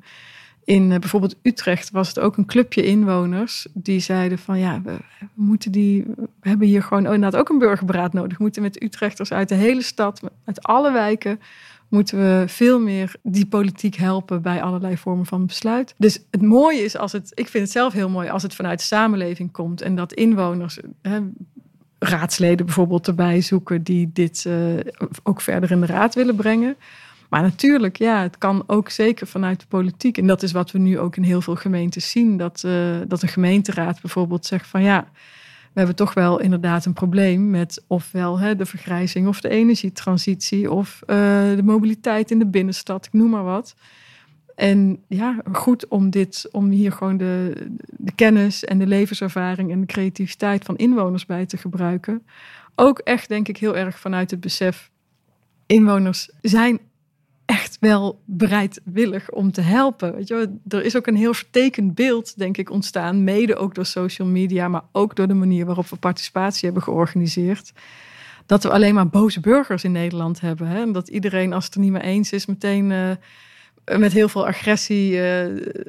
[0.63, 4.97] In uh, bijvoorbeeld Utrecht was het ook een clubje inwoners die zeiden van ja, we,
[5.33, 8.37] moeten die, we hebben hier gewoon inderdaad ook een burgerberaad nodig.
[8.37, 11.39] We moeten met Utrechters uit de hele stad, uit alle wijken,
[11.89, 15.93] moeten we veel meer die politiek helpen bij allerlei vormen van besluit.
[15.97, 18.79] Dus het mooie is als het, ik vind het zelf heel mooi als het vanuit
[18.79, 21.19] de samenleving komt en dat inwoners, hè,
[21.99, 24.79] raadsleden bijvoorbeeld erbij zoeken die dit uh,
[25.23, 26.75] ook verder in de raad willen brengen.
[27.29, 30.17] Maar natuurlijk, ja, het kan ook zeker vanuit de politiek.
[30.17, 32.37] En dat is wat we nu ook in heel veel gemeentes zien.
[32.37, 35.07] Dat, uh, dat een gemeenteraad bijvoorbeeld zegt van ja,
[35.73, 40.71] we hebben toch wel inderdaad een probleem met ofwel hè, de vergrijzing of de energietransitie
[40.71, 41.07] of uh,
[41.55, 43.75] de mobiliteit in de binnenstad, ik noem maar wat.
[44.55, 49.79] En ja, goed om dit, om hier gewoon de, de kennis en de levenservaring en
[49.79, 52.25] de creativiteit van inwoners bij te gebruiken.
[52.75, 54.91] Ook echt, denk ik, heel erg vanuit het besef.
[55.65, 56.79] Inwoners zijn
[57.49, 60.15] echt wel bereidwillig om te helpen.
[60.15, 63.23] Weet je, er is ook een heel vertekend beeld, denk ik, ontstaan.
[63.23, 67.71] Mede ook door social media, maar ook door de manier waarop we participatie hebben georganiseerd.
[68.45, 70.67] Dat we alleen maar boze burgers in Nederland hebben.
[70.67, 70.81] Hè?
[70.81, 73.09] En dat iedereen, als het er niet mee eens is, meteen uh,
[73.97, 75.19] met heel veel agressie uh,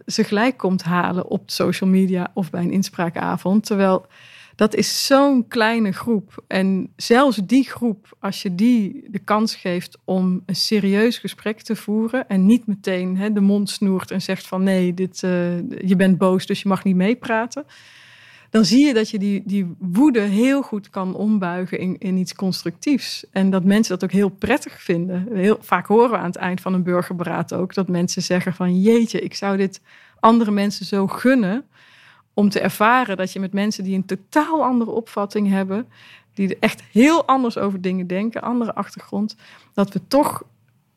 [0.07, 3.67] ze gelijk komt halen op social media of bij een inspraakavond.
[3.67, 4.07] Terwijl
[4.61, 6.45] dat is zo'n kleine groep.
[6.47, 11.77] En zelfs die groep, als je die de kans geeft om een serieus gesprek te
[11.77, 15.31] voeren en niet meteen hè, de mond snoert en zegt van nee, dit, uh,
[15.87, 17.65] je bent boos, dus je mag niet meepraten.
[18.51, 22.35] Dan zie je dat je die, die woede heel goed kan ombuigen in, in iets
[22.35, 23.27] constructiefs.
[23.31, 25.29] En dat mensen dat ook heel prettig vinden.
[25.33, 28.81] Heel, vaak horen we aan het eind van een burgerberaad ook dat mensen zeggen van
[28.81, 29.81] jeetje, ik zou dit
[30.19, 31.65] andere mensen zo gunnen
[32.35, 35.89] om te ervaren dat je met mensen die een totaal andere opvatting hebben,
[36.35, 39.37] die er echt heel anders over dingen denken, andere achtergrond,
[39.73, 40.43] dat we toch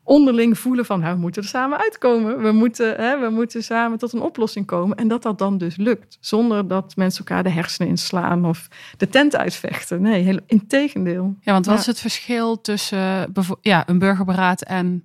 [0.04, 2.42] onderling voelen van, nou, we moeten er samen uitkomen.
[2.42, 4.96] We moeten, hè, we moeten samen tot een oplossing komen.
[4.96, 6.18] En dat dat dan dus lukt.
[6.20, 10.02] Zonder dat mensen elkaar de hersenen inslaan of de tent uitvechten.
[10.02, 11.34] Nee, heel, in tegendeel.
[11.40, 15.04] Ja, want wat is het verschil tussen ja, een burgerberaad en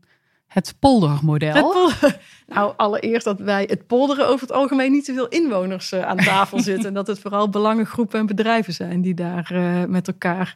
[0.50, 1.54] het poldermodel?
[1.54, 2.20] Het polder,
[2.56, 6.60] nou, allereerst dat wij het polderen over het algemeen niet zoveel inwoners uh, aan tafel
[6.60, 6.88] zitten.
[6.88, 10.56] en dat het vooral belangengroepen en bedrijven zijn die daar uh, met elkaar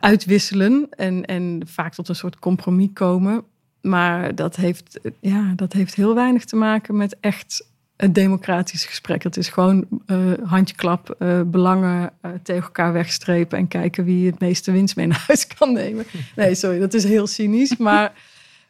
[0.00, 0.86] uitwisselen.
[0.90, 3.44] En, en vaak tot een soort compromis komen.
[3.80, 9.22] Maar dat heeft, ja, dat heeft heel weinig te maken met echt een democratisch gesprek.
[9.22, 12.12] Het is gewoon uh, handjeklap, belangen
[12.42, 16.04] tegen elkaar wegstrepen en kijken wie het meeste winst mee naar huis kan nemen.
[16.36, 18.12] Nee, sorry, dat is heel cynisch, maar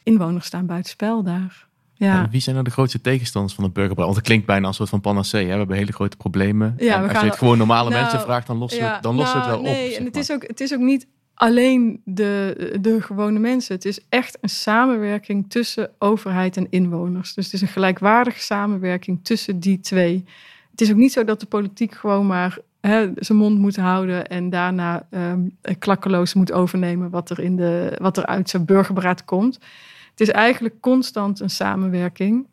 [0.04, 1.66] inwoners staan buitenspel daar.
[1.96, 2.28] Ja.
[2.30, 4.12] wie zijn nou de grootste tegenstanders van het burgerbeleid?
[4.12, 5.44] Want het klinkt bijna als een soort van panacee.
[5.44, 5.52] Hè?
[5.52, 6.74] We hebben hele grote problemen.
[6.78, 9.32] Ja, en als je het gewoon normale nou, mensen vraagt, dan lost, het, dan lost
[9.32, 9.64] het nou, wel op.
[9.76, 13.74] Nee, en het is, ook, het is ook niet alleen de, de gewone mensen.
[13.74, 17.34] Het is echt een samenwerking tussen overheid en inwoners.
[17.34, 20.24] Dus het is een gelijkwaardige samenwerking tussen die twee.
[20.70, 24.26] Het is ook niet zo dat de politiek gewoon maar hè, zijn mond moet houden
[24.26, 29.24] en daarna um, klakkeloos moet overnemen wat er, in de, wat er uit zijn burgerberaad
[29.24, 29.58] komt.
[30.14, 32.46] Het is eigenlijk constant een samenwerking.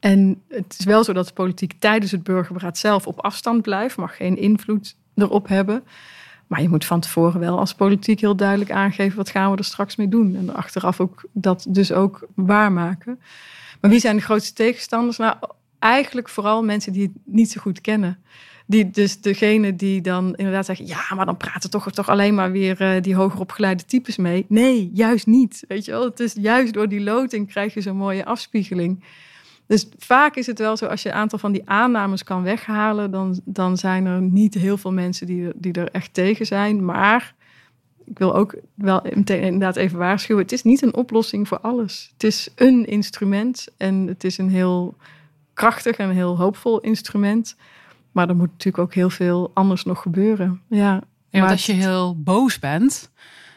[0.00, 3.96] En het is wel zo dat de politiek tijdens het burgerberaad zelf op afstand blijft,
[3.96, 5.84] mag geen invloed erop hebben.
[6.46, 9.64] Maar je moet van tevoren wel als politiek heel duidelijk aangeven wat gaan we er
[9.64, 10.36] straks mee doen.
[10.36, 13.20] En achteraf ook dat dus ook waarmaken.
[13.80, 15.16] Maar wie zijn de grootste tegenstanders?
[15.16, 15.36] Nou,
[15.78, 18.18] eigenlijk vooral mensen die het niet zo goed kennen.
[18.66, 22.82] Dus degene die dan inderdaad zeggen: ja, maar dan praten toch, toch alleen maar weer
[22.82, 24.44] uh, die hoger opgeleide types mee.
[24.48, 25.64] Nee, juist niet.
[25.68, 29.04] Weet je wel, het is juist door die loting krijg je zo'n mooie afspiegeling.
[29.66, 33.10] Dus vaak is het wel zo, als je een aantal van die aannames kan weghalen,
[33.10, 36.84] dan, dan zijn er niet heel veel mensen die, die er echt tegen zijn.
[36.84, 37.34] Maar
[38.04, 42.10] ik wil ook wel meteen inderdaad even waarschuwen: het is niet een oplossing voor alles.
[42.12, 44.96] Het is een instrument en het is een heel
[45.54, 47.56] krachtig en heel hoopvol instrument.
[48.16, 50.60] Maar er moet natuurlijk ook heel veel anders nog gebeuren.
[50.68, 53.10] Ja, ja want als je heel boos bent,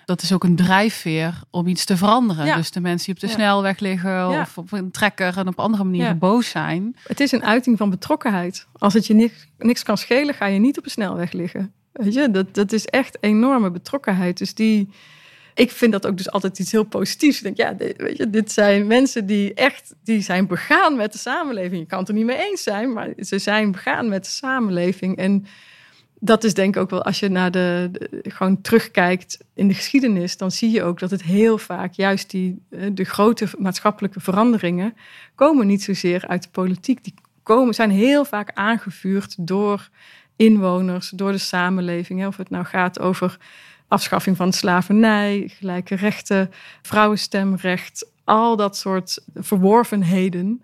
[0.05, 2.55] dat is ook een drijfveer om iets te veranderen.
[2.55, 5.83] Dus de mensen die op de snelweg liggen of op een trekker en op andere
[5.83, 6.95] manieren boos zijn.
[7.03, 8.67] Het is een uiting van betrokkenheid.
[8.77, 11.73] Als het je niks, niks kan schelen, ga je niet op een snelweg liggen.
[11.91, 14.37] Weet je, dat, dat is echt enorme betrokkenheid.
[14.37, 14.89] Dus die,
[15.59, 17.37] ik vind dat ook dus altijd iets heel positiefs.
[17.37, 21.11] Ik denk, ja, dit, weet je, dit zijn mensen die echt die zijn begaan met
[21.11, 21.81] de samenleving.
[21.81, 25.17] Je kan het er niet mee eens zijn, maar ze zijn begaan met de samenleving.
[25.17, 25.45] En
[26.19, 27.91] dat is denk ik ook wel, als je naar de,
[28.23, 32.61] gewoon terugkijkt in de geschiedenis, dan zie je ook dat het heel vaak juist die
[32.69, 34.93] eh, de grote maatschappelijke veranderingen
[35.35, 37.03] komen niet zozeer uit de politiek.
[37.03, 39.89] Die komen, zijn heel vaak aangevuurd door
[40.35, 42.27] inwoners, door de samenleving.
[42.27, 43.37] Of het nou gaat over
[43.89, 50.61] afschaffing van slavernij, gelijke rechten, vrouwenstemrecht, al dat soort verworvenheden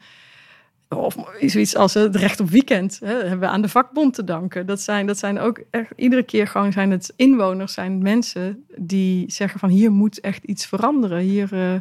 [0.90, 4.66] of zoiets als het recht op weekend hè, hebben we aan de vakbond te danken.
[4.66, 9.32] Dat zijn, dat zijn ook echt, iedere keer gewoon zijn het inwoners, zijn mensen die
[9.32, 11.20] zeggen van hier moet echt iets veranderen.
[11.20, 11.74] Hier, uh,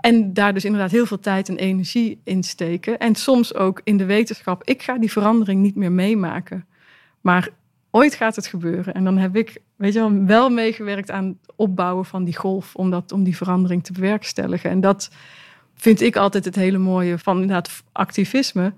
[0.00, 2.98] en daar dus inderdaad heel veel tijd en energie in steken.
[2.98, 6.66] En soms ook in de wetenschap, ik ga die verandering niet meer meemaken.
[7.20, 7.48] Maar
[7.90, 8.94] ooit gaat het gebeuren.
[8.94, 12.74] En dan heb ik, weet je wel, wel meegewerkt aan het opbouwen van die golf
[12.74, 14.70] om, dat, om die verandering te bewerkstelligen.
[14.70, 15.10] En dat
[15.74, 18.72] vind ik altijd het hele mooie van inderdaad activisme.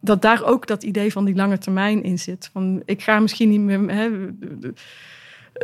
[0.00, 2.50] Dat daar ook dat idee van die lange termijn in zit.
[2.52, 3.96] Van ik ga misschien niet meer.
[3.96, 4.10] Hè,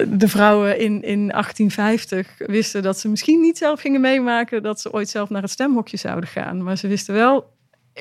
[0.09, 4.93] de, vrouwen in, in 1850 wisten dat ze misschien niet zelf gingen meemaken dat ze
[4.93, 6.63] ooit zelf naar het stemhokje zouden gaan.
[6.63, 7.53] Maar ze wisten wel,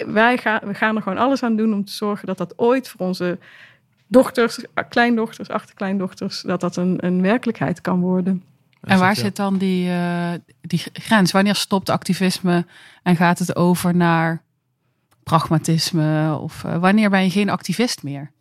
[0.05, 2.89] wij gaan, we gaan er gewoon alles aan doen om te zorgen dat dat ooit
[2.89, 3.37] voor onze
[4.07, 8.43] dochters, kleindochters, achterkleindochters, dat dat een, een werkelijkheid kan worden.
[8.81, 10.31] En waar zit dan die, uh,
[10.61, 11.31] die grens?
[11.31, 12.65] Wanneer stopt activisme
[13.03, 14.41] en gaat het over naar
[15.23, 16.37] pragmatisme?
[16.41, 18.31] Of uh, wanneer ben je geen activist meer?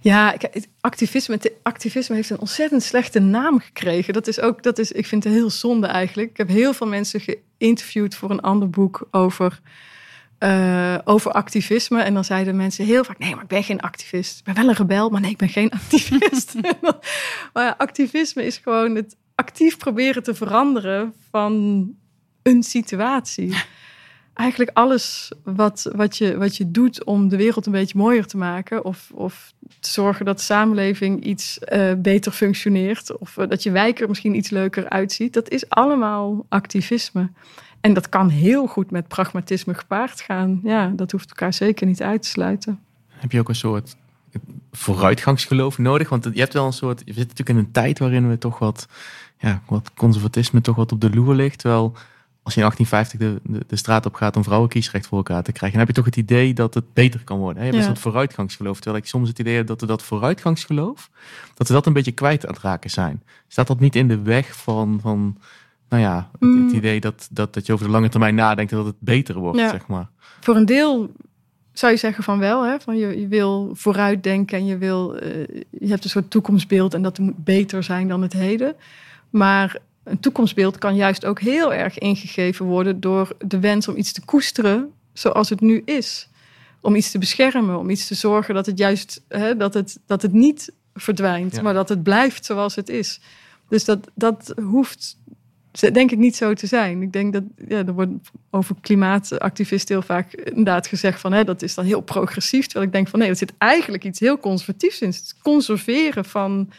[0.00, 0.36] Ja,
[0.80, 4.12] activisme, activisme heeft een ontzettend slechte naam gekregen.
[4.12, 6.30] Dat is ook, dat is, ik vind het heel zonde eigenlijk.
[6.30, 9.60] Ik heb heel veel mensen geïnterviewd voor een ander boek over,
[10.42, 12.02] uh, over activisme.
[12.02, 14.38] En dan zeiden mensen heel vaak: nee, maar ik ben geen activist.
[14.38, 16.54] Ik ben wel een rebel, maar nee, ik ben geen activist.
[17.52, 21.86] maar activisme is gewoon het actief proberen te veranderen van
[22.42, 23.56] een situatie.
[24.34, 28.36] Eigenlijk alles wat, wat, je, wat je doet om de wereld een beetje mooier te
[28.36, 28.84] maken.
[28.84, 33.18] Of, of te zorgen dat de samenleving iets uh, beter functioneert.
[33.18, 35.32] Of uh, dat je wijk er misschien iets leuker uitziet.
[35.32, 37.30] Dat is allemaal activisme.
[37.82, 40.60] En dat kan heel goed met pragmatisme gepaard gaan.
[40.62, 42.80] Ja, dat hoeft elkaar zeker niet uit te sluiten.
[43.08, 43.96] Heb je ook een soort
[44.72, 46.08] vooruitgangsgeloof nodig?
[46.08, 48.58] Want je hebt wel een soort, je zit natuurlijk in een tijd waarin we toch
[48.58, 48.88] wat,
[49.38, 51.58] ja, wat conservatisme toch wat op de loer ligt.
[51.58, 51.96] Terwijl
[52.42, 55.52] als je in 1850 de, de, de, straat op gaat om vrouwenkiesrecht voor elkaar te
[55.52, 57.62] krijgen, dan heb je toch het idee dat het beter kan worden.
[57.62, 57.68] Hè?
[57.68, 58.80] Je hebt een soort vooruitgangsgeloof.
[58.80, 61.10] Terwijl ik soms het idee heb dat we dat vooruitgangsgeloof,
[61.54, 63.22] dat we dat een beetje kwijt aan het raken zijn.
[63.48, 65.36] Staat dat niet in de weg van, van
[65.92, 66.68] nou ja, het Mm.
[66.74, 69.58] idee dat, dat, dat je over de lange termijn nadenkt en dat het beter wordt,
[69.58, 69.68] Ja.
[69.70, 70.08] zeg maar.
[70.40, 71.12] Voor een deel
[71.72, 72.64] zou je zeggen van wel.
[72.66, 72.80] Hè?
[72.80, 75.30] Van je, je wil vooruitdenken en je, wil, eh,
[75.70, 78.74] je hebt een soort toekomstbeeld en dat moet beter zijn dan het heden.
[79.30, 84.12] Maar een toekomstbeeld kan juist ook heel erg ingegeven worden door de wens om iets
[84.12, 86.28] te koesteren zoals het nu is.
[86.80, 90.22] Om iets te beschermen, om iets te zorgen dat het juist hè, dat het, dat
[90.22, 91.62] het niet verdwijnt, Ja.
[91.62, 93.20] maar dat het blijft zoals het is.
[93.68, 95.18] Dus dat, dat hoeft
[95.72, 97.02] denk ik niet zo te zijn.
[97.02, 98.12] Ik denk dat ja, er wordt
[98.50, 102.64] over klimaatactivisten heel vaak inderdaad gezegd van hè, dat is dan heel progressief.
[102.64, 105.08] Terwijl ik denk van nee, er zit eigenlijk iets heel conservatiefs in.
[105.08, 106.70] Het conserveren van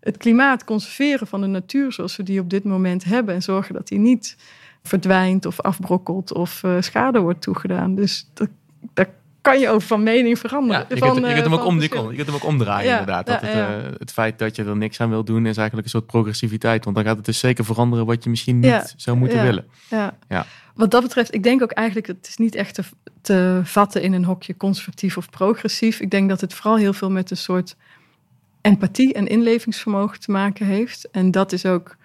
[0.00, 3.34] het klimaat, conserveren van de natuur zoals we die op dit moment hebben.
[3.34, 4.36] En zorgen dat die niet
[4.82, 7.94] verdwijnt of afbrokkelt of eh, schade wordt toegedaan.
[7.94, 9.08] Dus dat,
[9.50, 10.80] kan je over van mening veranderen.
[10.88, 12.90] Ja, je, Van, kunt, je, eh, kunt hem ook om, je, kunt, hem ook omdraaien
[12.90, 13.26] Ja, inderdaad.
[13.26, 13.76] Dat het, ja.
[13.76, 16.84] eh, het feit dat je er niks aan wil doen is eigenlijk een soort progressiviteit.
[16.84, 19.44] Want dan gaat het dus zeker veranderen wat je misschien niet zou moeten ja.
[19.44, 19.66] willen.
[19.90, 20.16] Ja.
[20.28, 20.46] Ja.
[20.74, 22.82] Wat dat betreft, ik denk ook eigenlijk, het is niet echt te,
[23.20, 26.00] te vatten in een hokje conservatief of progressief.
[26.00, 27.76] Ik denk dat het vooral heel veel met een soort
[28.60, 31.08] empathie en inlevingsvermogen te maken heeft.
[31.10, 31.96] En dat is ook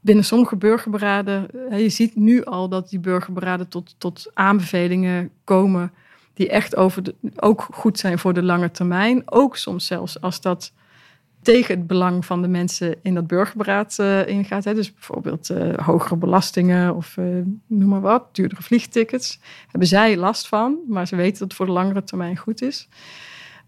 [0.00, 1.46] binnen sommige burgerberaden.
[1.70, 5.92] Je ziet nu al dat die burgerberaden tot, tot aanbevelingen komen
[6.34, 7.02] die echt over
[7.36, 9.22] ook goed zijn voor de lange termijn.
[9.24, 10.72] Ook soms zelfs als dat
[11.42, 14.64] tegen het belang van de mensen in dat burgerberaad eh, ingaat.
[14.64, 14.74] Hè.
[14.74, 17.24] Dus bijvoorbeeld eh, hogere belastingen of eh,
[17.66, 19.40] noem maar wat, duurdere vliegtickets.
[19.68, 22.88] Hebben zij last van, maar ze weten dat het voor de langere termijn goed is.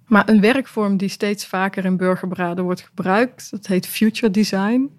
[0.06, 4.90] Maar een werkvorm die steeds vaker in burgerberaden wordt gebruikt, dat heet future design.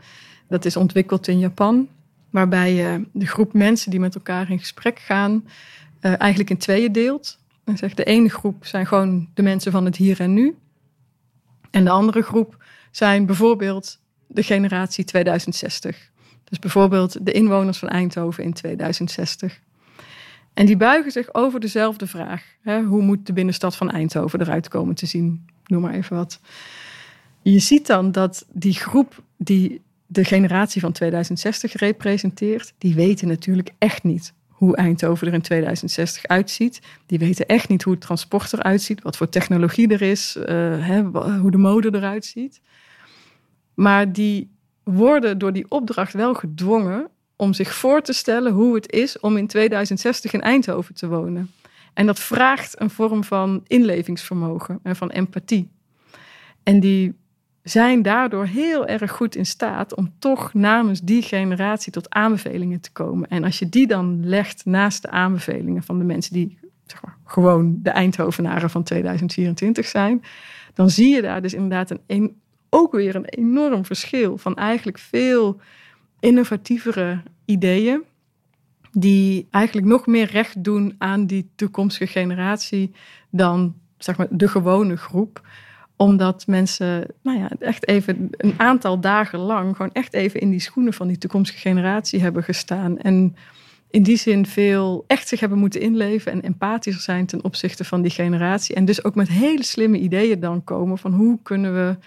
[0.47, 1.87] Dat is ontwikkeld in Japan,
[2.29, 5.47] waarbij je de groep mensen die met elkaar in gesprek gaan,
[5.99, 7.39] eigenlijk in tweeën deelt.
[7.63, 10.55] En zegt de ene groep zijn gewoon de mensen van het hier en nu.
[11.71, 16.11] En de andere groep zijn bijvoorbeeld de generatie 2060.
[16.43, 19.59] Dus bijvoorbeeld de inwoners van Eindhoven in 2060.
[20.53, 22.43] En die buigen zich over dezelfde vraag.
[22.61, 22.83] Hè?
[22.83, 25.45] Hoe moet de binnenstad van Eindhoven eruit komen te zien?
[25.65, 26.39] Noem maar even wat.
[27.41, 33.71] Je ziet dan dat die groep die de generatie van 2060 representeert, die weten natuurlijk
[33.77, 34.33] echt niet
[34.65, 36.81] hoe Eindhoven er in 2060 uitziet.
[37.05, 40.45] Die weten echt niet hoe het transport eruit ziet, wat voor technologie er is, eh,
[40.85, 41.01] hè,
[41.37, 42.61] hoe de mode eruit ziet.
[43.73, 48.91] Maar die worden door die opdracht wel gedwongen om zich voor te stellen hoe het
[48.91, 51.51] is om in 2060 in Eindhoven te wonen.
[51.93, 55.69] En dat vraagt een vorm van inlevingsvermogen en van empathie.
[56.63, 57.13] En die
[57.63, 62.91] zijn daardoor heel erg goed in staat om toch namens die generatie tot aanbevelingen te
[62.91, 63.29] komen.
[63.29, 67.17] En als je die dan legt naast de aanbevelingen van de mensen die zeg maar,
[67.25, 70.23] gewoon de Eindhovenaren van 2024 zijn,
[70.73, 72.35] dan zie je daar dus inderdaad een,
[72.69, 75.59] ook weer een enorm verschil van eigenlijk veel
[76.19, 78.03] innovatievere ideeën.
[78.91, 82.91] Die eigenlijk nog meer recht doen aan die toekomstige generatie
[83.29, 85.41] dan zeg maar, de gewone groep
[86.03, 90.59] omdat mensen nou ja, echt even een aantal dagen lang gewoon echt even in die
[90.59, 92.97] schoenen van die toekomstige generatie hebben gestaan.
[92.97, 93.35] En
[93.89, 98.01] in die zin veel echt zich hebben moeten inleven en empathischer zijn ten opzichte van
[98.01, 98.75] die generatie.
[98.75, 101.97] En dus ook met hele slimme ideeën dan komen van hoe kunnen we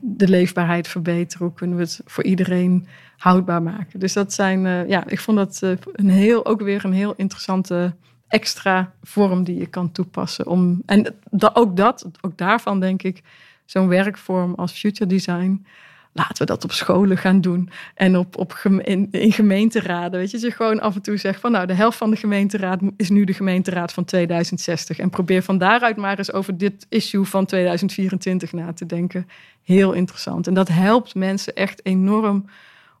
[0.00, 4.00] de leefbaarheid verbeteren, hoe kunnen we het voor iedereen houdbaar maken.
[4.00, 7.14] Dus dat zijn, eh, ja, ik vond dat eh, een heel, ook weer een heel
[7.16, 7.94] interessante
[8.28, 10.46] extra vorm die je kan toepassen.
[10.46, 11.14] Om, en
[11.52, 13.22] ook dat, ook daarvan denk ik,
[13.64, 15.66] zo'n werkvorm als future design.
[16.12, 17.70] Laten we dat op scholen gaan doen.
[17.94, 18.52] En op, op
[18.82, 20.18] in gemeenteraden.
[20.18, 22.16] Weet je, dat je gewoon af en toe zegt van nou, de helft van de
[22.16, 24.98] gemeenteraad is nu de gemeenteraad van 2060.
[24.98, 29.28] En probeer van daaruit maar eens over dit issue van 2024 na te denken.
[29.62, 30.46] Heel interessant.
[30.46, 32.44] En dat helpt mensen echt enorm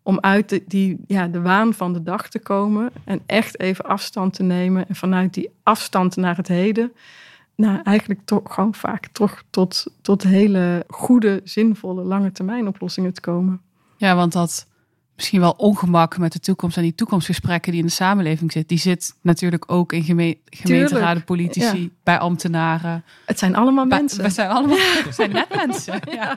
[0.06, 3.84] om uit de, die, ja, de waan van de dag te komen en echt even
[3.84, 4.88] afstand te nemen.
[4.88, 6.92] En vanuit die afstand naar het heden,
[7.54, 13.20] nou, eigenlijk toch gewoon vaak toch tot, tot hele goede, zinvolle, lange termijn oplossingen te
[13.20, 13.60] komen.
[13.96, 14.66] Ja, want dat
[15.16, 18.78] misschien wel ongemak met de toekomst en die toekomstgesprekken die in de samenleving zit, die
[18.78, 21.88] zit natuurlijk ook in geme gemeenteraden, politici, ja.
[22.02, 23.04] bij ambtenaren.
[23.24, 24.22] Het zijn allemaal Bij- mensen.
[24.22, 26.00] We zijn allemaal we zijn net mensen.
[26.10, 26.36] Ja.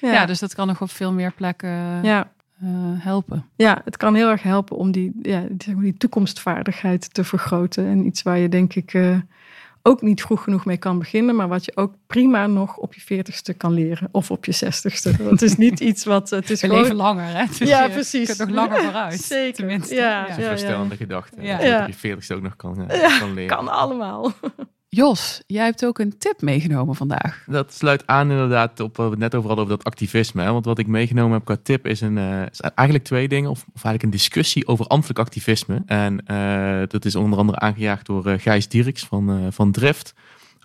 [0.00, 0.12] Ja.
[0.12, 0.26] ja.
[0.26, 2.32] dus dat kan nog op veel meer plekken ja.
[2.60, 3.46] eh, helpen.
[3.56, 7.24] ja, het kan heel erg helpen om die, ja, die, zeg maar, die toekomstvaardigheid te
[7.24, 7.86] vergroten.
[7.86, 9.16] En iets waar je denk ik eh,
[9.82, 13.00] ook niet vroeg genoeg mee kan beginnen, maar wat je ook prima nog op je
[13.00, 15.16] veertigste kan leren of op je zestigste.
[15.18, 17.46] Want het is niet iets wat het is We gewoon leven langer, hè?
[17.46, 18.26] Dus Ja, je precies.
[18.26, 19.20] kunt nog langer vooruit.
[19.20, 19.54] Zeker.
[19.54, 19.94] Tenminste.
[19.94, 20.38] Ja, ja.
[20.38, 20.48] ja.
[20.48, 21.42] Verstellende gedachte.
[21.42, 21.56] Ja.
[21.56, 23.56] Dat je op je veertigste ook nog kan, eh, kan leren.
[23.56, 24.32] kan allemaal.
[24.92, 27.44] Jos, jij hebt ook een tip meegenomen vandaag.
[27.46, 30.42] Dat sluit aan inderdaad op wat we net over hadden over dat activisme.
[30.42, 30.52] Hè?
[30.52, 33.50] Want wat ik meegenomen heb qua tip is, een, eh, is eigenlijk twee dingen.
[33.50, 35.82] Of, eigenlijk een discussie over ambtelijk activisme.
[35.86, 40.14] En eh, dat is onder andere aangejaagd door eh, Gijs Dierks van, van Drift.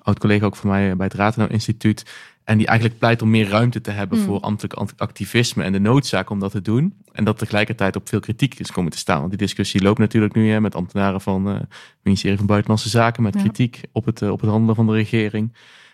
[0.02, 2.06] Oud collega ook van mij bij het Ratenau Instituut.
[2.46, 4.28] En die eigenlijk pleit om meer ruimte te hebben Hmm.
[4.28, 6.94] voor ambtelijk activisme en de noodzaak om dat te doen.
[7.12, 9.18] En dat tegelijkertijd op veel kritiek is komen te staan.
[9.18, 11.68] Want die discussie loopt natuurlijk nu hè, met ambtenaren van eh, het
[12.04, 13.40] ministerie van Buitenlandse Zaken, met Ja.
[13.40, 15.50] kritiek op het, eh, op het handelen van de regering.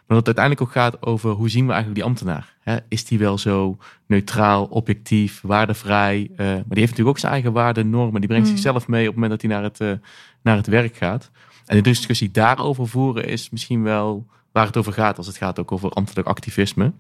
[0.07, 2.55] Maar dat het uiteindelijk ook gaat over hoe zien we eigenlijk die ambtenaar?
[2.61, 2.77] Hè?
[2.87, 3.77] Is die wel zo
[4.07, 6.29] neutraal, objectief, waardevrij?
[6.35, 8.19] Eh, maar die heeft natuurlijk ook zijn eigen waarden, normen.
[8.21, 8.55] Die brengt Hmm.
[8.57, 9.99] zichzelf mee op het moment dat hij naar het,
[10.41, 11.31] naar het werk gaat.
[11.65, 15.59] En de discussie daarover voeren is misschien wel waar het over gaat als het gaat
[15.59, 16.93] ook over ambtelijk activisme.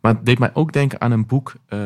[0.00, 1.78] Maar het deed mij ook denken aan een boek eh,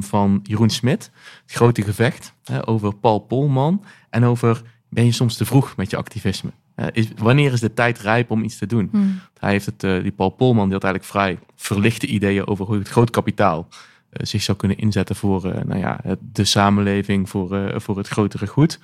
[0.00, 1.10] van Jeroen Smit,
[1.42, 2.34] Het Grote Gevecht,
[2.64, 6.50] over Paul Polman en over ben je soms te vroeg met je activisme?
[6.92, 8.90] Is, wanneer is de tijd rijp om iets te doen?
[9.38, 12.78] Hij heeft het, eh, die Paul Polman, die had eigenlijk vrij verlichte ideeën over hoe
[12.78, 13.68] het groot kapitaal
[14.10, 16.00] eh, zich zou kunnen inzetten voor nou ja,
[16.32, 18.78] de samenleving, voor, voor het grotere goed.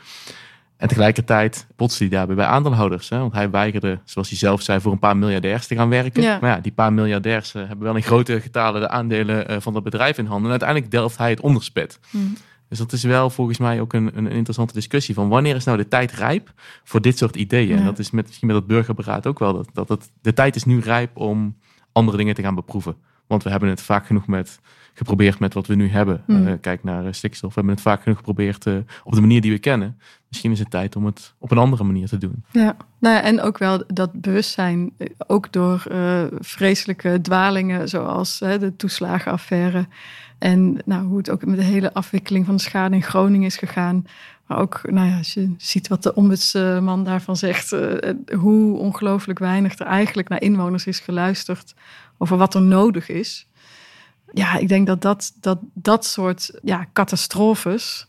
[0.83, 3.09] En tegelijkertijd botste hij daarbij bij aandeelhouders.
[3.09, 3.19] Hè?
[3.19, 6.23] Want hij weigerde, zoals hij zelf zei, voor een paar miljardairs te gaan werken.
[6.23, 6.39] Ja.
[6.41, 9.73] Maar ja, die paar miljardairs eh, hebben wel in grote getalen de aandelen eh, van
[9.73, 10.45] dat bedrijf in handen.
[10.45, 11.99] En uiteindelijk delft hij het onderspit.
[12.11, 12.37] Hmm.
[12.69, 15.77] Dus dat is wel volgens mij ook een, een, interessante discussie van wanneer is nou
[15.77, 16.53] de tijd rijp
[16.85, 17.79] voor dit soort ideeën.
[17.79, 19.53] En dat is met, misschien met het burgerberaad ook wel.
[19.53, 21.57] Dat, dat het, de tijd is nu rijp om
[21.93, 22.97] andere dingen te gaan beproeven.
[23.27, 24.61] Want we hebben het vaak genoeg met,
[24.95, 26.23] geprobeerd met wat we nu hebben.
[26.27, 26.47] Hmm.
[26.47, 27.49] Eh, kijk naar eh, stikstof.
[27.49, 28.75] We hebben het vaak genoeg geprobeerd eh,
[29.05, 29.99] op de manier die we kennen.
[30.29, 32.45] Misschien is het tijd om het op een andere manier te doen.
[32.51, 34.93] Ja, nou ja, en ook wel dat bewustzijn,
[35.27, 35.85] ook door
[36.39, 39.87] vreselijke dwalingen zoals de toeslagenaffaire.
[40.39, 43.57] En nou, hoe het ook met de hele afwikkeling van de schade in Groningen is
[43.57, 44.05] gegaan.
[44.47, 47.77] Maar ook, nou ja, als je ziet wat de ombudsman daarvan zegt,
[48.37, 51.75] hoe ongelooflijk weinig er eigenlijk naar inwoners is geluisterd
[52.19, 53.47] over wat er nodig is.
[54.35, 58.07] Ja, ik denk dat dat, dat, dat soort ja, catastrofes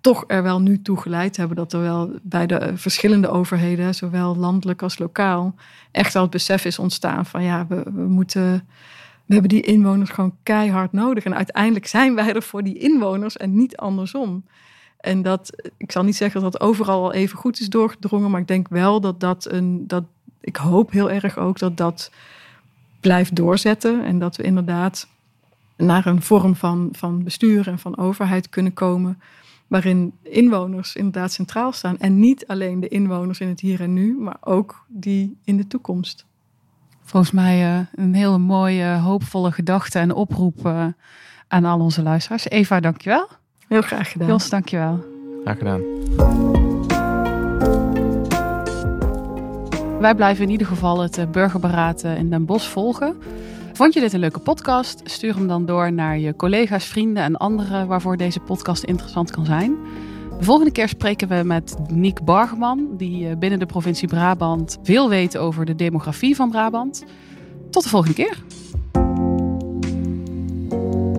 [0.00, 4.36] toch er wel nu toe geleid hebben dat er wel bij de verschillende overheden, zowel
[4.36, 5.54] landelijk als lokaal,
[5.90, 8.68] echt wel het besef is ontstaan van ja, we, we moeten.
[9.24, 11.24] We hebben die inwoners gewoon keihard nodig.
[11.24, 14.44] En uiteindelijk zijn wij er voor die inwoners en niet andersom.
[15.00, 18.40] En dat, ik zal niet zeggen dat dat overal al even goed is doorgedrongen, maar
[18.40, 20.04] ik denk wel dat dat een, dat,
[20.40, 22.10] ik hoop heel erg ook dat dat
[23.00, 24.04] blijft doorzetten.
[24.04, 25.08] En dat we inderdaad
[25.76, 29.20] naar een vorm van, van bestuur en van overheid kunnen komen.
[29.66, 31.98] Waarin inwoners inderdaad centraal staan.
[31.98, 35.66] En niet alleen de inwoners in het hier en nu, maar ook die in de
[35.66, 36.26] toekomst.
[37.02, 40.86] Volgens mij eh, een hele mooie, hoopvolle gedachte en oproep eh,
[41.48, 42.48] aan al onze luisteraars.
[42.48, 43.28] Eva, dankjewel.
[43.68, 44.28] Heel graag gedaan.
[44.28, 45.04] Jos, dankjewel.
[45.42, 45.80] Graag gedaan.
[50.00, 53.16] Wij blijven in ieder geval het eh, burgerberaad in Den Bosch volgen.
[53.76, 55.00] Vond je dit een leuke podcast?
[55.04, 59.44] Stuur hem dan door naar je collega's, vrienden en anderen waarvoor deze podcast interessant kan
[59.44, 59.76] zijn.
[60.38, 65.08] De volgende keer spreken we met Niek Bargman, die eh, binnen de provincie Brabant veel
[65.08, 67.04] weet over de demografie van Brabant.
[67.70, 68.42] Tot de volgende keer.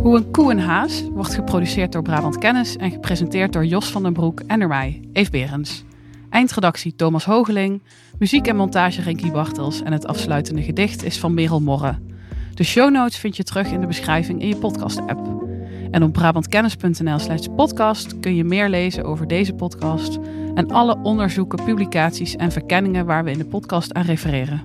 [0.02, 4.04] Hoe een koe en haas wordt geproduceerd door Brabant Kennis en gepresenteerd door Jos van
[4.04, 5.84] den Broek en door mij, Eve Berens.
[6.30, 7.82] Eindredactie Thomas Hogeling,
[8.20, 12.16] muziek en montage Renkie Bartels en het afsluitende gedicht is van Merel Morre.
[12.58, 15.46] De show notes vind je terug in de beschrijving in je podcast-app.
[15.92, 20.18] En op brabantkennis.nl slash podcast kun je meer lezen over deze podcast
[20.54, 24.64] en alle onderzoeken, publicaties en verkenningen waar we in de podcast aan refereren.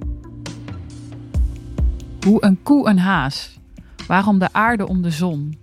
[2.25, 3.59] Hoe een koe een haas.
[4.07, 5.59] Waarom de aarde om de zon?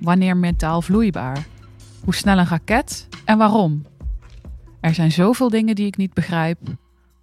[0.00, 1.46] Wanneer metaal vloeibaar?
[2.04, 3.84] Hoe snel een raket en waarom?
[4.80, 6.58] Er zijn zoveel dingen die ik niet begrijp.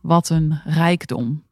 [0.02, 1.44] Wat een rijkdom.